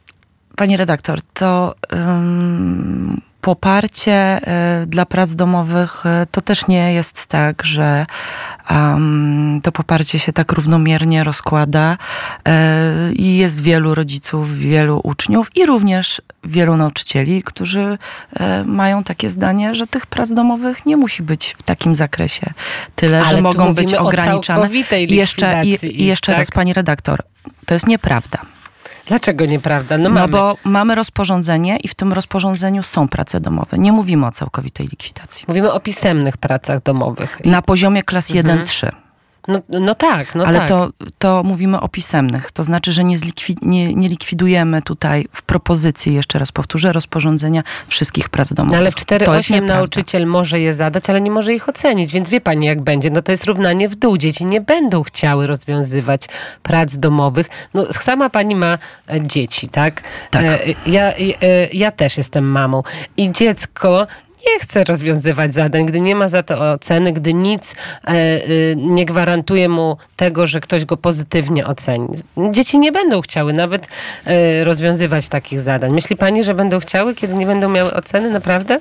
pani 0.57 0.77
redaktor, 0.77 1.23
to 1.23 1.75
ym, 1.93 3.21
poparcie 3.45 4.13
e, 4.13 4.87
dla 4.87 5.07
prac 5.07 5.35
domowych 5.35 6.07
e, 6.07 6.27
to 6.31 6.41
też 6.41 6.67
nie 6.67 6.93
jest 6.93 7.27
tak, 7.27 7.63
że 7.65 8.07
um, 8.71 9.61
to 9.63 9.73
poparcie 9.73 10.19
się 10.19 10.33
tak 10.33 10.53
równomiernie 10.53 11.25
rozkłada 11.25 11.99
e, 12.49 13.13
i 13.13 13.37
jest 13.37 13.63
wielu 13.63 13.95
rodziców, 13.95 14.57
wielu 14.57 15.01
uczniów 15.05 15.57
i 15.57 15.67
również 15.67 16.23
wielu 16.45 16.77
nauczycieli, 16.77 17.43
którzy 17.43 17.99
mają 18.65 19.03
takie 19.03 19.31
zdanie, 19.31 19.75
że 19.75 19.87
tych 19.87 20.07
prac 20.07 20.33
domowych 20.33 20.87
nie 20.87 20.97
musi 20.97 21.23
być 21.23 21.55
w 21.59 21.63
takim 21.63 21.95
zakresie 21.95 22.47
tyle, 22.95 23.19
Ale 23.23 23.37
że 23.37 23.43
mogą 23.43 23.75
być 23.75 23.95
ograniczane. 23.95 24.69
I 25.09 25.15
jeszcze, 25.15 25.63
i, 25.65 26.03
i 26.03 26.07
jeszcze 26.07 26.33
tak? 26.33 26.39
raz, 26.39 26.51
pani 26.51 26.73
redaktor, 26.73 27.23
to 27.67 27.75
jest 27.75 27.87
nieprawda. 27.87 28.54
Dlaczego 29.07 29.47
nieprawda? 29.47 29.99
No, 29.99 30.11
no 30.11 30.29
bo 30.29 30.57
mamy 30.65 30.95
rozporządzenie 30.95 31.77
i 31.77 31.89
w 31.89 31.95
tym 31.95 32.13
rozporządzeniu 32.13 32.83
są 32.83 33.09
prace 33.09 33.41
domowe. 33.41 33.79
Nie 33.79 33.93
mówimy 33.93 34.27
o 34.27 34.31
całkowitej 34.31 34.89
likwidacji. 34.89 35.45
Mówimy 35.49 35.73
o 35.73 35.81
pisemnych 35.81 36.37
pracach 36.37 36.83
domowych. 36.83 37.45
Na 37.45 37.63
poziomie 37.63 38.03
klas 38.03 38.31
mhm. 38.31 38.65
1-3. 38.65 39.04
No, 39.49 39.59
no 39.69 39.95
tak, 39.95 40.35
no 40.35 40.45
Ale 40.45 40.59
tak. 40.59 40.69
to, 40.69 40.89
to 41.19 41.43
mówimy 41.43 41.81
o 41.81 41.89
pisemnych. 41.89 42.51
To 42.51 42.65
znaczy, 42.65 42.93
że 42.93 43.05
nie, 43.05 43.19
zlikwid, 43.19 43.63
nie, 43.63 43.95
nie 43.95 44.09
likwidujemy 44.09 44.83
tutaj 44.83 45.27
w 45.33 45.43
propozycji, 45.43 46.15
jeszcze 46.15 46.39
raz 46.39 46.53
powtórzę, 46.53 46.93
rozporządzenia 46.93 47.63
wszystkich 47.89 48.29
prac 48.29 48.53
domowych. 48.53 48.73
No 48.73 48.79
ale 48.79 48.91
w 48.93 48.95
4.8 48.95 49.63
nauczyciel 49.63 50.27
może 50.27 50.61
je 50.61 50.75
zadać, 50.75 51.11
ale 51.11 51.21
nie 51.21 51.31
może 51.31 51.55
ich 51.55 51.69
ocenić, 51.69 52.13
więc 52.13 52.31
wie 52.31 52.41
pani 52.41 52.67
jak 52.67 52.81
będzie. 52.81 53.11
No 53.11 53.23
to 53.23 53.33
jest 53.33 53.45
równanie 53.45 53.89
w 53.89 53.95
dół. 53.95 54.17
Dzieci 54.17 54.47
nie 54.47 54.61
będą 54.61 55.03
chciały 55.03 55.47
rozwiązywać 55.47 56.27
prac 56.63 56.99
domowych. 56.99 57.49
No 57.75 57.93
sama 57.93 58.31
pani 58.31 58.57
ma 58.57 58.79
e, 59.09 59.21
dzieci, 59.21 59.69
tak? 59.69 60.03
Tak. 60.31 60.45
E, 60.45 60.59
ja, 60.87 61.13
e, 61.13 61.17
ja 61.73 61.91
też 61.91 62.19
jestem 62.19 62.51
mamą. 62.51 62.83
I 63.17 63.33
dziecko 63.33 64.07
nie 64.47 64.61
chce 64.61 64.85
rozwiązywać 64.85 65.55
zadań, 65.55 65.87
gdy 65.87 66.01
nie 66.01 66.17
ma 66.17 66.29
za 66.29 66.43
to 66.43 66.73
oceny, 66.73 67.13
gdy 67.13 67.35
nic 67.35 67.75
e, 68.05 68.09
e, 68.11 68.41
nie 68.77 69.05
gwarantuje 69.05 69.69
mu 69.69 69.97
tego, 70.17 70.47
że 70.47 70.61
ktoś 70.61 70.85
go 70.85 70.97
pozytywnie 70.97 71.67
oceni. 71.67 72.09
Dzieci 72.51 72.79
nie 72.79 72.93
będą 72.93 73.21
chciały 73.21 73.53
nawet 73.53 73.89
e, 74.25 74.65
rozwiązywać 74.65 75.29
takich 75.29 75.61
zadań. 75.61 75.93
Myśli 75.93 76.17
pani, 76.17 76.45
że 76.45 76.55
będą 76.55 76.81
chciały, 76.81 77.15
kiedy 77.15 77.35
nie 77.35 77.47
będą 77.47 77.69
miały 77.69 77.95
oceny, 77.95 78.31
naprawdę? 78.31 78.79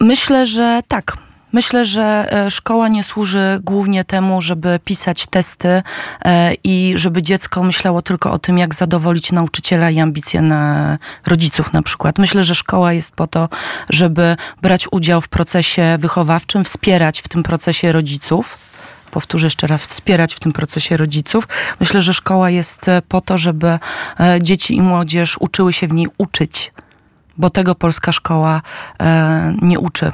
Myślę, 0.00 0.46
że 0.46 0.80
tak. 0.88 1.16
Myślę, 1.52 1.84
że 1.84 2.32
e, 2.32 2.50
szkoła 2.50 2.88
nie 2.88 3.04
służy 3.04 3.60
głównie 3.62 4.04
temu, 4.04 4.42
żeby 4.42 4.80
pisać 4.84 5.26
testy 5.26 5.82
e, 6.24 6.54
i 6.64 6.92
żeby 6.96 7.22
dziecko 7.22 7.62
myślało 7.62 8.02
tylko 8.02 8.32
o 8.32 8.38
tym, 8.38 8.58
jak 8.58 8.74
zadowolić 8.74 9.32
nauczyciela 9.32 9.90
i 9.90 10.00
ambicje 10.00 10.42
na 10.42 10.98
rodziców 11.26 11.72
na 11.72 11.82
przykład. 11.82 12.18
Myślę, 12.18 12.44
że 12.44 12.54
szkoła 12.54 12.92
jest 12.92 13.10
po 13.10 13.26
to, 13.26 13.48
żeby 13.90 14.36
brać 14.62 14.86
udział 14.90 15.20
w 15.20 15.28
procesie 15.28 15.96
wychowawczym, 15.98 16.64
wspierać 16.64 17.20
w 17.20 17.28
tym 17.28 17.42
procesie 17.42 17.92
rodziców 17.92 18.58
powtórzę 19.10 19.46
jeszcze 19.46 19.66
raz, 19.66 19.86
wspierać 19.86 20.34
w 20.34 20.40
tym 20.40 20.52
procesie 20.52 20.96
rodziców. 20.96 21.48
Myślę, 21.80 22.02
że 22.02 22.14
szkoła 22.14 22.50
jest 22.50 22.88
e, 22.88 23.02
po 23.08 23.20
to, 23.20 23.38
żeby 23.38 23.78
dzieci 24.40 24.76
i 24.76 24.82
młodzież 24.82 25.36
uczyły 25.40 25.72
się 25.72 25.88
w 25.88 25.92
niej 25.92 26.06
uczyć, 26.18 26.72
bo 27.36 27.50
tego 27.50 27.74
polska 27.74 28.12
szkoła 28.12 28.62
nie 29.62 29.78
uczy 29.78 30.12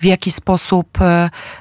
w 0.00 0.04
jaki 0.04 0.30
sposób 0.30 0.98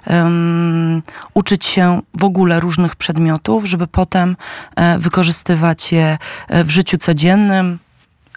um, 0.07 1.01
uczyć 1.33 1.65
się 1.65 2.01
w 2.13 2.23
ogóle 2.23 2.59
różnych 2.59 2.95
przedmiotów, 2.95 3.65
żeby 3.65 3.87
potem 3.87 4.35
um, 4.77 4.99
wykorzystywać 4.99 5.91
je 5.91 6.17
w 6.49 6.69
życiu 6.69 6.97
codziennym, 6.97 7.79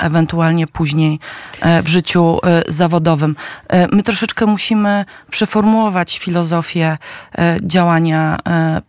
ewentualnie 0.01 0.67
później 0.67 1.19
e, 1.61 1.83
w 1.83 1.89
życiu 1.89 2.39
e, 2.45 2.63
zawodowym. 2.69 3.37
E, 3.69 3.87
my 3.97 4.03
troszeczkę 4.03 4.47
musimy 4.47 5.05
przeformułować 5.31 6.19
filozofię 6.19 6.99
działania 7.63 8.39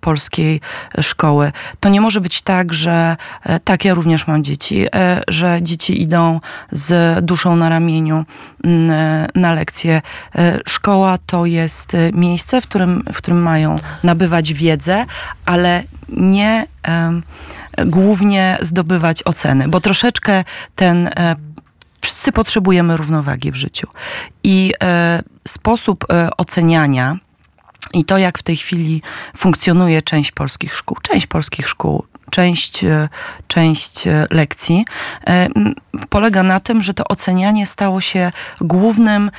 polskiej 0.01 0.61
szkoły. 1.01 1.51
To 1.79 1.89
nie 1.89 2.01
może 2.01 2.21
być 2.21 2.41
tak, 2.41 2.73
że 2.73 3.17
tak, 3.63 3.85
ja 3.85 3.93
również 3.93 4.27
mam 4.27 4.43
dzieci, 4.43 4.87
że 5.27 5.59
dzieci 5.61 6.01
idą 6.01 6.39
z 6.71 7.25
duszą 7.25 7.55
na 7.55 7.69
ramieniu 7.69 8.25
na 9.35 9.53
lekcje. 9.53 10.01
Szkoła 10.67 11.17
to 11.25 11.45
jest 11.45 11.97
miejsce, 12.13 12.61
w 12.61 12.67
którym, 12.67 13.03
w 13.13 13.17
którym 13.17 13.41
mają 13.41 13.79
nabywać 14.03 14.53
wiedzę, 14.53 15.05
ale 15.45 15.83
nie 16.09 16.67
głównie 17.85 18.57
zdobywać 18.61 19.23
oceny, 19.25 19.67
bo 19.67 19.79
troszeczkę 19.79 20.43
ten 20.75 21.07
e, 21.07 21.35
wszyscy 22.01 22.31
potrzebujemy 22.31 22.97
równowagi 22.97 23.51
w 23.51 23.55
życiu. 23.55 23.87
I 24.43 24.73
e, 24.83 25.21
sposób 25.47 26.05
e, 26.09 26.29
oceniania 26.37 27.17
i 27.93 28.05
to, 28.05 28.17
jak 28.17 28.37
w 28.37 28.43
tej 28.43 28.57
chwili 28.57 29.01
funkcjonuje 29.37 30.01
część 30.01 30.31
polskich 30.31 30.73
szkół, 30.73 30.97
część 31.01 31.27
polskich 31.27 31.67
szkół 31.67 32.05
część, 32.31 32.83
e, 32.83 33.09
część 33.47 34.07
e, 34.07 34.25
lekcji 34.31 34.85
e, 35.27 35.47
polega 36.09 36.43
na 36.43 36.59
tym, 36.59 36.81
że 36.81 36.93
to 36.93 37.03
ocenianie 37.03 37.65
stało 37.65 38.01
się 38.01 38.31
głównym 38.61 39.31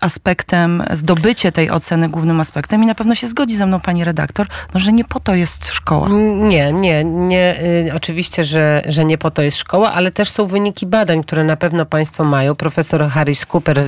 aspektem, 0.00 0.82
zdobycie 0.90 1.52
tej 1.52 1.70
oceny 1.70 2.08
głównym 2.08 2.40
aspektem 2.40 2.82
i 2.82 2.86
na 2.86 2.94
pewno 2.94 3.14
się 3.14 3.28
zgodzi 3.28 3.56
ze 3.56 3.66
mną 3.66 3.80
pani 3.80 4.04
redaktor, 4.04 4.46
no, 4.74 4.80
że 4.80 4.92
nie 4.92 5.04
po 5.04 5.20
to 5.20 5.34
jest 5.34 5.68
szkoła. 5.68 6.08
Nie, 6.48 6.72
nie, 6.72 7.04
nie. 7.04 7.60
Y, 7.88 7.92
oczywiście, 7.94 8.44
że, 8.44 8.82
że 8.88 9.04
nie 9.04 9.18
po 9.18 9.30
to 9.30 9.42
jest 9.42 9.58
szkoła, 9.58 9.92
ale 9.92 10.10
też 10.10 10.30
są 10.30 10.46
wyniki 10.46 10.86
badań, 10.86 11.22
które 11.22 11.44
na 11.44 11.56
pewno 11.56 11.86
państwo 11.86 12.24
mają. 12.24 12.54
Profesor 12.54 13.08
Harris 13.08 13.46
Cooper, 13.46 13.84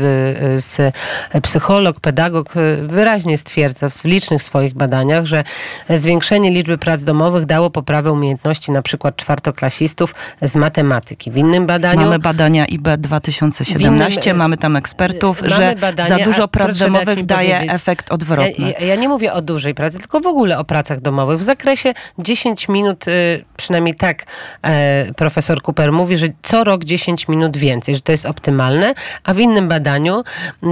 z, 0.56 0.94
psycholog, 1.42 2.00
pedagog, 2.00 2.54
wyraźnie 2.82 3.38
stwierdza 3.38 3.90
w 3.90 4.04
licznych 4.04 4.42
swoich 4.42 4.74
badaniach, 4.74 5.26
że 5.26 5.44
zwiększenie 5.88 6.50
liczby 6.50 6.78
prac 6.78 7.04
domowych 7.04 7.46
dało 7.46 7.70
poprawę 7.70 8.12
umiejętności 8.12 8.47
umiejętności 8.48 8.72
na 8.72 8.82
przykład 8.82 9.16
czwartoklasistów 9.16 10.14
z 10.42 10.56
matematyki. 10.56 11.30
W 11.30 11.36
innym 11.36 11.66
badaniu... 11.66 12.00
Mamy 12.00 12.18
badania 12.18 12.66
IB 12.66 12.88
2017, 12.98 14.30
innym, 14.30 14.36
mamy 14.36 14.56
tam 14.56 14.76
ekspertów, 14.76 15.42
że 15.46 15.74
badania, 15.80 16.08
za 16.08 16.24
dużo 16.24 16.48
prac 16.48 16.78
domowych 16.78 17.24
daje 17.24 17.60
efekt 17.60 18.12
odwrotny. 18.12 18.74
Ja, 18.80 18.86
ja, 18.86 18.94
nie 18.96 19.08
mówię 19.08 19.32
o 19.32 19.42
dużej 19.42 19.74
pracy, 19.74 19.98
tylko 19.98 20.20
w 20.20 20.26
ogóle 20.26 20.58
o 20.58 20.64
pracach 20.64 21.00
domowych. 21.00 21.38
W 21.38 21.42
zakresie 21.42 21.94
10 22.18 22.68
minut, 22.68 23.08
y, 23.08 23.44
przynajmniej 23.56 23.94
tak 23.94 24.24
e, 24.62 25.14
profesor 25.14 25.62
Cooper 25.62 25.92
mówi, 25.92 26.16
że 26.16 26.26
co 26.42 26.64
rok 26.64 26.84
10 26.84 27.28
minut 27.28 27.56
więcej, 27.56 27.94
że 27.94 28.00
to 28.00 28.12
jest 28.12 28.26
optymalne, 28.26 28.94
a 29.24 29.34
w 29.34 29.38
innym 29.38 29.68
badaniu 29.68 30.24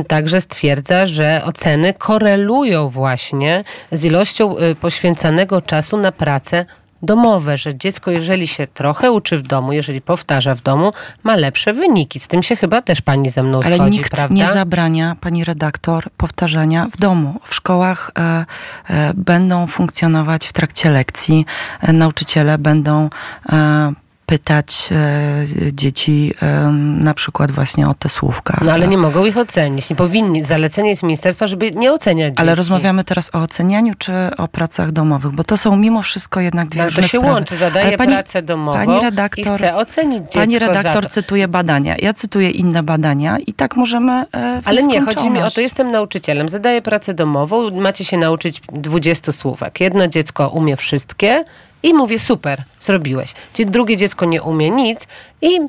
także 0.08 0.40
stwierdza, 0.40 1.06
że 1.06 1.42
oceny 1.44 1.94
korelują 1.94 2.88
właśnie 2.88 3.64
z 3.92 4.04
ilością 4.04 4.58
y, 4.58 4.74
poświęcanego 4.74 5.60
czasu 5.60 5.96
na 5.96 6.12
pracę 6.12 6.66
domowe, 7.02 7.56
że 7.56 7.74
dziecko, 7.74 8.10
jeżeli 8.10 8.48
się 8.48 8.66
trochę 8.66 9.12
uczy 9.12 9.38
w 9.38 9.42
domu, 9.42 9.72
jeżeli 9.72 10.00
powtarza 10.00 10.54
w 10.54 10.60
domu, 10.60 10.90
ma 11.22 11.36
lepsze 11.36 11.72
wyniki. 11.72 12.20
Z 12.20 12.28
tym 12.28 12.42
się 12.42 12.56
chyba 12.56 12.82
też 12.82 13.00
pani 13.00 13.30
ze 13.30 13.42
mną 13.42 13.60
Ale 13.64 13.76
zgodzi, 13.76 13.90
nikt 13.90 14.10
prawda? 14.10 14.34
nie 14.34 14.46
zabrania, 14.46 15.16
pani 15.20 15.44
redaktor, 15.44 16.10
powtarzania 16.16 16.88
w 16.92 16.96
domu. 16.96 17.40
W 17.44 17.54
szkołach 17.54 18.10
e, 18.18 18.44
e, 18.88 19.12
będą 19.14 19.66
funkcjonować 19.66 20.46
w 20.46 20.52
trakcie 20.52 20.90
lekcji, 20.90 21.46
e, 21.80 21.92
nauczyciele 21.92 22.58
będą 22.58 23.10
e, 23.52 23.92
pytać 24.26 24.88
e, 24.92 25.72
dzieci 25.72 26.32
e, 26.42 26.70
na 26.98 27.14
przykład 27.14 27.50
właśnie 27.50 27.88
o 27.88 27.94
te 27.94 28.08
słówka. 28.08 28.60
No 28.64 28.72
ale 28.72 28.88
nie 28.88 28.98
mogą 28.98 29.24
ich 29.24 29.36
ocenić, 29.38 29.90
nie 29.90 29.96
powinni. 29.96 30.44
Zalecenie 30.44 30.88
jest 30.90 31.02
ministerstwa, 31.02 31.46
żeby 31.46 31.70
nie 31.70 31.92
oceniać 31.92 32.34
Ale 32.36 32.46
dzieci. 32.46 32.56
rozmawiamy 32.56 33.04
teraz 33.04 33.34
o 33.34 33.42
ocenianiu 33.42 33.94
czy 33.98 34.12
o 34.38 34.48
pracach 34.48 34.92
domowych, 34.92 35.32
bo 35.32 35.44
to 35.44 35.56
są 35.56 35.76
mimo 35.76 36.02
wszystko 36.02 36.40
jednak 36.40 36.68
dwie 36.68 36.80
no, 36.80 36.86
różne 36.86 37.02
to 37.02 37.08
się 37.08 37.18
sprawy. 37.18 37.34
łączy, 37.34 37.56
zadaje 37.56 37.98
pani, 37.98 38.12
pracę 38.12 38.42
domową 38.42 38.78
pani 38.78 39.00
redaktor, 39.00 39.54
i 39.54 39.56
chce 39.56 39.76
ocenić 39.76 40.18
dziecko 40.22 40.38
Pani 40.40 40.58
redaktor 40.58 41.08
cytuje 41.08 41.48
badania, 41.48 41.96
ja 41.98 42.12
cytuję 42.12 42.50
inne 42.50 42.82
badania 42.82 43.38
i 43.38 43.52
tak 43.52 43.76
możemy 43.76 44.12
e, 44.12 44.60
Ale 44.64 44.82
nie, 44.82 45.00
chodzi 45.00 45.30
mi 45.30 45.42
o 45.42 45.50
to, 45.50 45.60
jestem 45.60 45.90
nauczycielem, 45.90 46.48
zadaję 46.48 46.82
pracę 46.82 47.14
domową, 47.14 47.70
macie 47.70 48.04
się 48.04 48.18
nauczyć 48.18 48.60
20 48.72 49.32
słówek. 49.32 49.80
Jedno 49.80 50.08
dziecko 50.08 50.48
umie 50.48 50.76
wszystkie, 50.76 51.44
i 51.86 51.94
mówię, 51.94 52.18
super, 52.18 52.62
zrobiłeś. 52.80 53.34
Drugie 53.66 53.96
dziecko 53.96 54.24
nie 54.24 54.42
umie 54.42 54.70
nic 54.70 55.06
i 55.42 55.60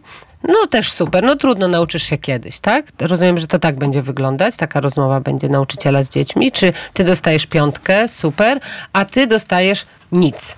no 0.43 0.67
też 0.69 0.91
super, 0.91 1.23
no 1.23 1.35
trudno, 1.35 1.67
nauczysz 1.67 2.03
się 2.03 2.17
kiedyś, 2.17 2.59
tak? 2.59 2.85
Rozumiem, 2.99 3.37
że 3.37 3.47
to 3.47 3.59
tak 3.59 3.77
będzie 3.77 4.01
wyglądać, 4.01 4.57
taka 4.57 4.79
rozmowa 4.79 5.19
będzie 5.19 5.49
nauczyciela 5.49 6.03
z 6.03 6.09
dziećmi. 6.09 6.51
Czy 6.51 6.73
ty 6.93 7.03
dostajesz 7.03 7.45
piątkę, 7.45 8.07
super, 8.07 8.59
a 8.93 9.05
ty 9.05 9.27
dostajesz 9.27 9.85
nic. 10.11 10.57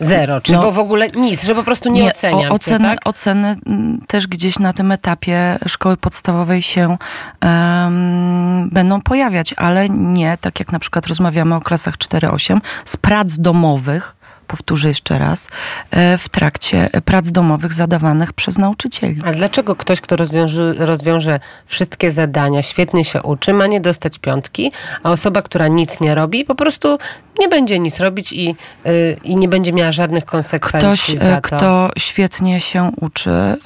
Zero, 0.00 0.40
czy 0.40 0.52
no, 0.52 0.72
w 0.72 0.78
ogóle 0.78 1.08
nic, 1.08 1.44
że 1.44 1.54
po 1.54 1.64
prostu 1.64 1.90
nie, 1.90 2.02
nie 2.02 2.10
oceniam 2.10 2.52
oceny, 2.52 2.78
cię, 2.78 2.84
tak? 2.84 2.98
oceny 3.04 3.56
mm, 3.66 4.00
też 4.06 4.26
gdzieś 4.26 4.58
na 4.58 4.72
tym 4.72 4.92
etapie 4.92 5.58
szkoły 5.66 5.96
podstawowej 5.96 6.62
się 6.62 6.96
um, 7.42 8.70
będą 8.72 9.00
pojawiać, 9.00 9.54
ale 9.56 9.88
nie, 9.88 10.38
tak 10.40 10.58
jak 10.58 10.72
na 10.72 10.78
przykład 10.78 11.06
rozmawiamy 11.06 11.54
o 11.54 11.60
klasach 11.60 11.96
4-8, 11.96 12.60
z 12.84 12.96
prac 12.96 13.38
domowych 13.38 14.15
powtórzę 14.46 14.88
jeszcze 14.88 15.18
raz, 15.18 15.48
e, 15.90 16.18
w 16.18 16.28
trakcie 16.28 16.88
prac 17.04 17.30
domowych 17.30 17.72
zadawanych 17.72 18.32
przez 18.32 18.58
nauczycieli. 18.58 19.22
A 19.24 19.32
dlaczego 19.32 19.76
ktoś, 19.76 20.00
kto 20.00 20.16
rozwiąże, 20.16 20.74
rozwiąże 20.78 21.40
wszystkie 21.66 22.10
zadania, 22.10 22.62
świetnie 22.62 23.04
się 23.04 23.22
uczy, 23.22 23.52
ma 23.52 23.66
nie 23.66 23.80
dostać 23.80 24.18
piątki, 24.18 24.72
a 25.02 25.10
osoba, 25.10 25.42
która 25.42 25.68
nic 25.68 26.00
nie 26.00 26.14
robi, 26.14 26.44
po 26.44 26.54
prostu 26.54 26.98
nie 27.38 27.48
będzie 27.48 27.78
nic 27.78 28.00
robić 28.00 28.32
i, 28.32 28.56
y, 28.86 29.16
i 29.24 29.36
nie 29.36 29.48
będzie 29.48 29.72
miała 29.72 29.92
żadnych 29.92 30.24
konsekwencji 30.24 31.16
Ktoś, 31.16 31.28
za 31.28 31.36
e, 31.36 31.40
to. 31.40 31.40
kto 31.40 31.90
świetnie 31.98 32.60
się 32.60 32.90
uczy, 32.96 33.30
e, 33.30 33.56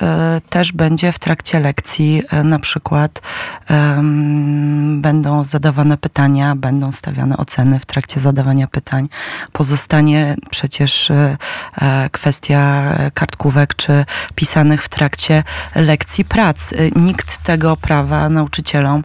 też 0.51 0.73
będzie 0.73 1.13
w 1.13 1.19
trakcie 1.19 1.61
lekcji 1.61 2.23
e, 2.31 2.45
na 2.45 2.59
przykład 2.59 3.23
em, 3.69 5.01
będą 5.01 5.45
zadawane 5.45 5.99
pytania, 5.99 6.57
będą 6.57 6.93
stawiane 6.93 7.37
oceny 7.37 7.79
w 7.79 7.87
trakcie 7.87 8.21
zadawania 8.21 8.67
pytań. 8.67 9.09
Pozostanie 9.53 10.37
przecież 10.51 10.70
e, 11.11 11.37
e, 11.83 12.11
kwestia 12.11 12.93
kartkówek 13.15 13.75
czy 13.75 14.05
pisanych 14.35 14.85
w 14.85 14.89
trakcie 14.89 15.43
lekcji 15.75 16.25
prac. 16.25 16.73
E, 16.73 16.77
Nikt 16.97 17.39
tego 17.43 17.77
prawa 17.77 18.29
nauczycielom 18.29 19.05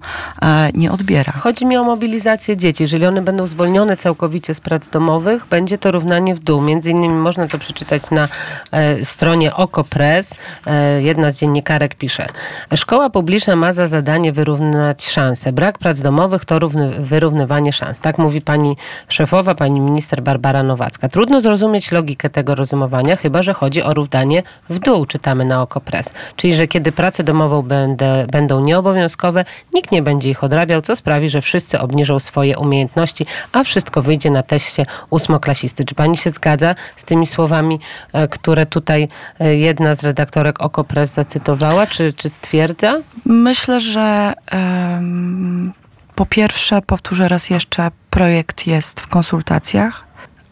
nie 0.73 0.91
odbiera. 0.91 1.31
Chodzi 1.31 1.65
mi 1.65 1.77
o 1.77 1.83
mobilizację 1.83 2.57
dzieci. 2.57 2.83
Jeżeli 2.83 3.05
one 3.05 3.21
będą 3.21 3.47
zwolnione 3.47 3.97
całkowicie 3.97 4.53
z 4.53 4.59
prac 4.59 4.89
domowych, 4.89 5.45
będzie 5.45 5.77
to 5.77 5.91
równanie 5.91 6.35
w 6.35 6.39
dół. 6.39 6.61
Między 6.61 6.91
innymi 6.91 7.13
można 7.13 7.47
to 7.47 7.57
przeczytać 7.59 8.11
na 8.11 8.27
stronie 9.03 9.53
OKO.press. 9.53 10.37
Jedna 10.99 11.31
z 11.31 11.39
dziennikarek 11.39 11.95
pisze. 11.95 12.27
Szkoła 12.75 13.09
publiczna 13.09 13.55
ma 13.55 13.73
za 13.73 13.87
zadanie 13.87 14.31
wyrównać 14.31 15.09
szanse. 15.09 15.51
Brak 15.53 15.77
prac 15.77 16.01
domowych 16.01 16.45
to 16.45 16.59
równy, 16.59 16.91
wyrównywanie 16.99 17.73
szans. 17.73 17.99
Tak 17.99 18.17
mówi 18.17 18.41
pani 18.41 18.77
szefowa, 19.07 19.55
pani 19.55 19.79
minister 19.79 20.23
Barbara 20.23 20.63
Nowacka. 20.63 21.09
Trudno 21.09 21.41
zrozumieć 21.41 21.54
logikę 21.91 22.29
tego 22.29 22.55
rozumowania, 22.55 23.15
chyba 23.15 23.43
że 23.43 23.53
chodzi 23.53 23.83
o 23.83 23.93
równanie 23.93 24.43
w 24.69 24.79
dół, 24.79 25.05
czytamy 25.05 25.45
na 25.45 25.61
OKO.press. 25.61 26.13
Czyli, 26.35 26.55
że 26.55 26.67
kiedy 26.67 26.91
prace 26.91 27.23
domową 27.23 27.61
będę, 27.61 28.27
będą 28.31 28.61
nieobowiązkowe, 28.61 29.45
nikt 29.73 29.91
nie 29.91 30.01
będzie 30.01 30.29
ich 30.29 30.43
odrabiał, 30.43 30.81
co 30.81 30.95
sprawi, 30.95 31.29
że 31.29 31.41
wszyscy 31.41 31.79
obniżą 31.79 32.19
swoje 32.19 32.57
umiejętności, 32.57 33.25
a 33.51 33.63
wszystko 33.63 34.01
wyjdzie 34.01 34.31
na 34.31 34.43
teście 34.43 34.85
ósmoklasisty. 35.09 35.85
Czy 35.85 35.95
pani 35.95 36.17
się 36.17 36.29
zgadza 36.29 36.75
z 36.95 37.05
tymi 37.05 37.27
słowami, 37.27 37.79
e, 38.13 38.27
które 38.27 38.65
tutaj 38.65 39.07
e, 39.39 39.55
jedna 39.55 39.95
z 39.95 40.03
redaktorek 40.03 40.61
OKO.press 40.61 41.13
zacytowała, 41.13 41.87
czy, 41.87 42.13
czy 42.13 42.29
stwierdza? 42.29 42.93
Myślę, 43.25 43.79
że 43.79 44.33
em, 44.51 45.73
po 46.15 46.25
pierwsze, 46.25 46.81
powtórzę 46.81 47.27
raz 47.27 47.49
jeszcze, 47.49 47.91
projekt 48.09 48.67
jest 48.67 48.99
w 48.99 49.07
konsultacjach, 49.07 50.04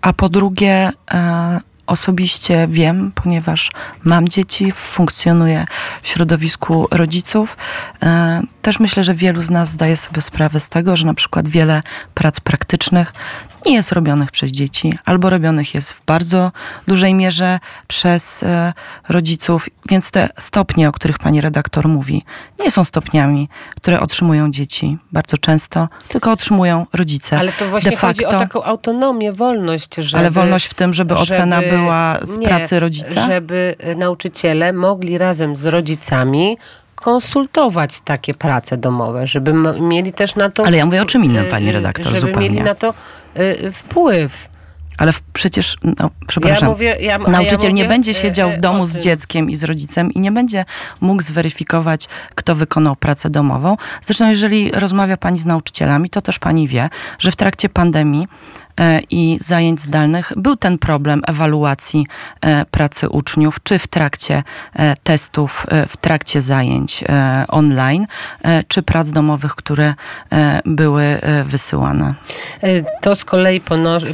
a 0.03 0.13
po 0.13 0.29
drugie, 0.29 0.91
e, 1.13 1.59
osobiście 1.87 2.67
wiem, 2.69 3.11
ponieważ 3.15 3.71
mam 4.03 4.27
dzieci, 4.29 4.71
funkcjonuję 4.71 5.65
w 6.01 6.07
środowisku 6.07 6.87
rodziców. 6.91 7.57
E, 8.03 8.41
też 8.61 8.79
myślę, 8.79 9.03
że 9.03 9.13
wielu 9.13 9.41
z 9.41 9.49
nas 9.49 9.69
zdaje 9.69 9.97
sobie 9.97 10.21
sprawę 10.21 10.59
z 10.59 10.69
tego, 10.69 10.97
że 10.97 11.05
na 11.05 11.13
przykład 11.13 11.47
wiele 11.47 11.83
prac 12.13 12.39
praktycznych 12.39 13.13
nie 13.65 13.73
jest 13.73 13.91
robionych 13.91 14.31
przez 14.31 14.51
dzieci, 14.51 14.93
albo 15.05 15.29
robionych 15.29 15.75
jest 15.75 15.93
w 15.93 16.05
bardzo 16.05 16.51
dużej 16.87 17.13
mierze 17.13 17.59
przez 17.87 18.43
e, 18.43 18.73
rodziców, 19.09 19.69
więc 19.89 20.11
te 20.11 20.29
stopnie, 20.39 20.89
o 20.89 20.91
których 20.91 21.19
pani 21.19 21.41
redaktor 21.41 21.87
mówi, 21.87 22.21
nie 22.59 22.71
są 22.71 22.83
stopniami, 22.83 23.49
które 23.75 23.99
otrzymują 23.99 24.51
dzieci 24.51 24.97
bardzo 25.11 25.37
często, 25.37 25.89
tylko 26.07 26.31
otrzymują 26.31 26.85
rodzice. 26.93 27.39
Ale 27.39 27.51
to 27.51 27.67
właśnie 27.67 27.91
De 27.91 27.97
chodzi 27.97 28.25
o 28.25 28.29
facto- 28.29 28.39
taką 28.45 28.63
autonomię, 28.63 29.33
wolność, 29.33 29.95
żeby... 29.95 30.19
Ale 30.19 30.31
wolność 30.31 30.65
w 30.65 30.73
tym, 30.73 30.93
żeby 30.93 31.15
ocena 31.15 31.55
żeby- 31.61 31.69
była 31.77 32.17
z 32.21 32.37
nie, 32.37 32.47
pracy 32.47 32.79
rodzica? 32.79 33.27
Żeby 33.27 33.75
y, 33.91 33.95
nauczyciele 33.95 34.73
mogli 34.73 35.17
razem 35.17 35.55
z 35.55 35.65
rodzicami 35.65 36.57
konsultować 37.03 38.01
takie 38.01 38.33
prace 38.33 38.77
domowe, 38.77 39.27
żeby 39.27 39.53
mieli 39.81 40.13
też 40.13 40.35
na 40.35 40.49
to... 40.49 40.65
Ale 40.65 40.77
ja 40.77 40.85
mówię 40.85 41.01
o 41.01 41.05
czym 41.05 41.25
innym, 41.25 41.45
y, 41.45 41.49
pani 41.49 41.71
redaktor, 41.71 42.05
Żeby 42.05 42.19
zupełnie. 42.19 42.49
mieli 42.49 42.61
na 42.61 42.75
to 42.75 42.93
y, 43.37 43.71
wpływ. 43.71 44.49
Ale 44.97 45.11
przecież, 45.33 45.77
no, 45.83 46.09
przepraszam, 46.27 46.67
Ja 46.67 46.73
mówię, 46.73 46.97
ja, 46.99 47.17
Nauczyciel 47.17 47.69
ja 47.69 47.75
nie 47.75 47.83
mówię, 47.83 47.87
będzie 47.87 48.11
y, 48.11 48.15
siedział 48.15 48.49
w 48.49 48.57
domu 48.57 48.85
z 48.85 48.97
dzieckiem 48.97 49.49
i 49.49 49.55
z 49.55 49.63
rodzicem 49.63 50.11
i 50.11 50.19
nie 50.19 50.31
będzie 50.31 50.65
mógł 51.01 51.23
zweryfikować, 51.23 52.07
kto 52.35 52.55
wykonał 52.55 52.95
pracę 52.95 53.29
domową. 53.29 53.77
Zresztą, 54.01 54.29
jeżeli 54.29 54.71
rozmawia 54.71 55.17
pani 55.17 55.39
z 55.39 55.45
nauczycielami, 55.45 56.09
to 56.09 56.21
też 56.21 56.39
pani 56.39 56.67
wie, 56.67 56.89
że 57.19 57.31
w 57.31 57.35
trakcie 57.35 57.69
pandemii 57.69 58.27
i 59.09 59.37
zajęć 59.41 59.81
zdalnych 59.81 60.33
był 60.35 60.55
ten 60.55 60.77
problem 60.77 61.21
ewaluacji 61.27 62.07
e, 62.41 62.65
pracy 62.65 63.09
uczniów, 63.09 63.57
czy 63.63 63.79
w 63.79 63.87
trakcie 63.87 64.43
e, 64.75 64.95
testów, 65.03 65.65
e, 65.69 65.85
w 65.85 65.97
trakcie 65.97 66.41
zajęć 66.41 67.03
e, 67.03 67.45
online, 67.47 68.05
e, 68.43 68.63
czy 68.67 68.83
prac 68.83 69.09
domowych, 69.09 69.55
które 69.55 69.93
e, 70.31 70.61
były 70.65 71.03
e, 71.03 71.43
wysyłane. 71.43 72.13
To 73.01 73.15
z 73.15 73.25
kolei 73.25 73.61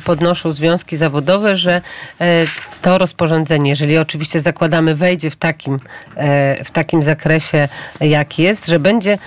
podnoszą 0.05 0.51
związki 0.51 0.97
zawodowe, 0.97 1.55
że 1.55 1.81
e, 2.21 2.45
to 2.81 2.97
rozporządzenie, 2.97 3.69
jeżeli 3.69 3.97
oczywiście 3.97 4.39
zakładamy, 4.39 4.95
wejdzie 4.95 5.29
w 5.29 5.35
takim, 5.35 5.79
e, 6.15 6.63
w 6.63 6.71
takim 6.71 7.03
zakresie, 7.03 7.67
jak 8.01 8.39
jest, 8.39 8.67
że 8.67 8.79
będzie 8.79 9.17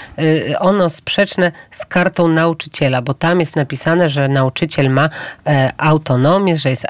e, 0.51 0.59
ono 0.59 0.91
sprzeczne 0.91 1.53
z 1.71 1.87
kartą 1.87 2.29
nauczyciela, 2.29 3.03
bo 3.03 3.15
tam 3.15 3.41
jest 3.41 3.57
napisane, 3.57 4.09
że 4.09 4.29
nauczyciel 4.29 4.91
ma 4.91 5.05
e, 5.05 5.11
autonomię, 5.79 6.57
że 6.57 6.71
jest 6.71 6.87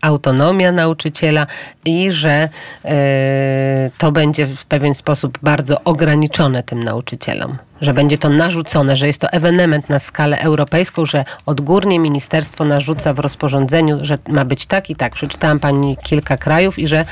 autonomia 0.00 0.72
nauczyciela 0.72 1.46
i 1.84 2.12
że 2.12 2.48
e, 2.84 3.90
to 3.98 4.12
będzie 4.12 4.46
w 4.46 4.64
pewien 4.64 4.94
sposób 4.94 5.38
bardzo 5.42 5.84
ograniczone 5.84 6.62
tym 6.62 6.84
nauczycielom 6.84 7.58
że 7.80 7.94
będzie 7.94 8.18
to 8.18 8.28
narzucone, 8.28 8.96
że 8.96 9.06
jest 9.06 9.20
to 9.20 9.32
ewenement 9.32 9.88
na 9.88 9.98
skalę 9.98 10.40
europejską, 10.40 11.06
że 11.06 11.24
odgórnie 11.46 11.98
ministerstwo 11.98 12.64
narzuca 12.64 13.14
w 13.14 13.18
rozporządzeniu, 13.18 13.98
że 14.02 14.14
ma 14.28 14.44
być 14.44 14.66
tak 14.66 14.90
i 14.90 14.96
tak. 14.96 15.14
Przeczytałam 15.14 15.60
pani 15.60 15.96
kilka 16.02 16.36
krajów 16.36 16.78
i 16.78 16.86
że 16.86 17.04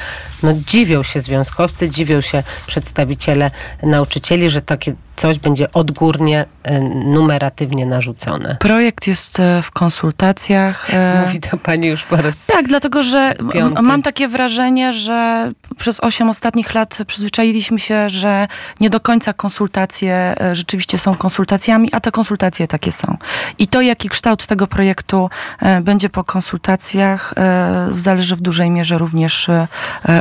no, 0.43 0.55
dziwią 0.67 1.03
się 1.03 1.21
związkowcy, 1.21 1.91
dziwią 1.91 2.21
się 2.21 2.43
przedstawiciele 2.67 3.51
nauczycieli, 3.83 4.51
że 4.51 4.63
takie 4.63 4.95
coś 5.17 5.39
będzie 5.39 5.73
odgórnie, 5.73 6.47
e, 6.63 6.81
numeratywnie 6.81 7.87
narzucone. 7.87 8.57
Projekt 8.61 9.07
jest 9.07 9.41
e, 9.41 9.63
w 9.63 9.71
konsultacjach. 9.71 10.95
e, 10.95 11.23
Mówi 11.27 11.41
to 11.41 11.57
pani 11.57 11.89
już 11.89 12.03
po 12.03 12.17
raz 12.17 12.47
Tak, 12.47 12.69
dlatego 12.69 13.03
że 13.03 13.35
Piąty. 13.53 13.83
mam 13.83 14.03
takie 14.03 14.29
wrażenie, 14.29 14.93
że 14.93 15.51
przez 15.79 16.01
osiem 16.01 16.31
ostatnich 16.31 16.75
lat 16.75 16.99
przyzwyczailiśmy 17.07 17.79
się, 17.79 18.11
że 18.11 18.47
nie 18.81 18.91
do 18.91 19.01
końca 19.01 19.33
konsultacje 19.33 20.35
rzeczywiście 20.55 20.99
są 20.99 21.15
konsultacjami, 21.15 21.89
a 21.93 22.01
te 22.01 22.11
konsultacje 22.11 22.69
takie 22.69 22.93
są. 22.93 23.17
I 23.59 23.69
to, 23.69 23.81
jaki 23.81 24.09
kształt 24.09 24.47
tego 24.47 24.67
projektu 24.67 25.31
e, 25.61 25.81
będzie 25.81 26.09
po 26.09 26.25
konsultacjach, 26.25 27.35
e, 27.37 27.89
zależy 27.93 28.37
w 28.37 28.41
dużej 28.41 28.71
mierze 28.71 28.99
również 28.99 29.49
e, 29.49 29.67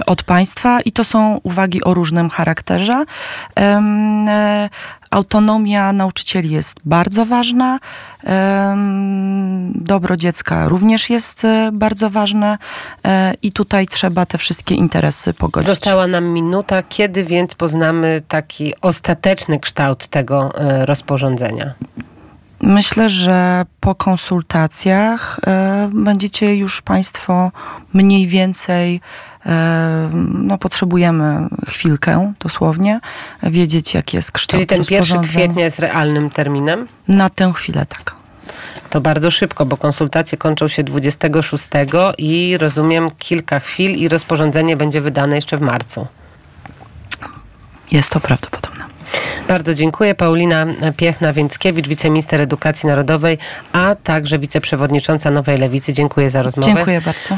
od 0.06 0.24
państwa 0.24 0.82
i 0.82 0.92
to 0.92 1.04
są 1.04 1.40
uwagi 1.44 1.84
o 1.84 1.94
różnym 1.94 2.30
charakterze. 2.30 3.06
Autonomia 5.14 5.94
nauczycieli 5.94 6.50
jest 6.50 6.80
bardzo 6.86 7.26
ważna. 7.26 7.80
Dobro 9.76 10.18
dziecka 10.18 10.68
również 10.68 11.10
jest 11.10 11.46
e, 11.46 11.70
bardzo 11.74 12.10
ważne 12.10 12.58
e, 13.06 13.34
i 13.42 13.52
tutaj 13.52 13.88
trzeba 13.88 14.26
te 14.26 14.38
wszystkie 14.38 14.76
interesy 14.76 15.34
pogodzić. 15.34 15.68
Została 15.68 16.08
nam 16.08 16.26
minuta. 16.26 16.84
Kiedy 16.84 17.26
więc 17.26 17.56
poznamy 17.56 18.22
taki 18.28 18.74
ostateczny 18.82 19.60
kształt 19.60 20.08
tego 20.08 20.60
e, 20.60 20.86
rozporządzenia? 20.86 21.74
Myślę, 22.62 23.10
że 23.10 23.66
po 23.80 23.96
konsultacjach 23.96 25.40
będziecie 25.94 26.56
już 26.56 26.82
Państwo 26.82 27.52
mniej 27.94 28.28
więcej, 28.28 29.02
no 30.34 30.58
potrzebujemy 30.58 31.48
chwilkę 31.68 32.34
dosłownie, 32.40 33.00
wiedzieć 33.44 33.94
jak 33.94 34.14
jest 34.14 34.32
kształt 34.32 34.60
Czyli 34.60 34.68
ten 34.68 34.80
1 34.80 34.98
rozporządzeń. 35.00 35.30
kwietnia 35.30 35.64
jest 35.64 35.80
realnym 35.80 36.30
terminem? 36.30 36.88
Na 37.08 37.30
tę 37.30 37.52
chwilę 37.56 37.86
tak. 37.86 38.16
To 38.90 39.02
bardzo 39.02 39.32
szybko, 39.32 39.66
bo 39.66 39.78
konsultacje 39.78 40.38
kończą 40.38 40.68
się 40.68 40.84
26 40.84 41.68
i 42.18 42.58
rozumiem 42.58 43.10
kilka 43.20 43.60
chwil 43.60 43.92
i 43.96 44.10
rozporządzenie 44.10 44.78
będzie 44.78 45.02
wydane 45.02 45.36
jeszcze 45.36 45.58
w 45.58 45.62
marcu. 45.62 46.08
Jest 47.92 48.10
to 48.10 48.20
prawdopodobne. 48.20 48.84
Bardzo 49.48 49.74
dziękuję. 49.74 50.16
Paulina 50.16 50.66
Piechna-Więckiewicz, 50.98 51.88
wiceminister 51.88 52.42
edukacji 52.42 52.88
narodowej, 52.88 53.38
a 53.74 53.96
także 54.04 54.40
wiceprzewodnicząca 54.40 55.32
Nowej 55.32 55.58
Lewicy. 55.58 55.94
Dziękuję 55.94 56.30
za 56.30 56.42
rozmowę. 56.42 56.74
Dziękuję 56.74 57.02
bardzo. 57.02 57.30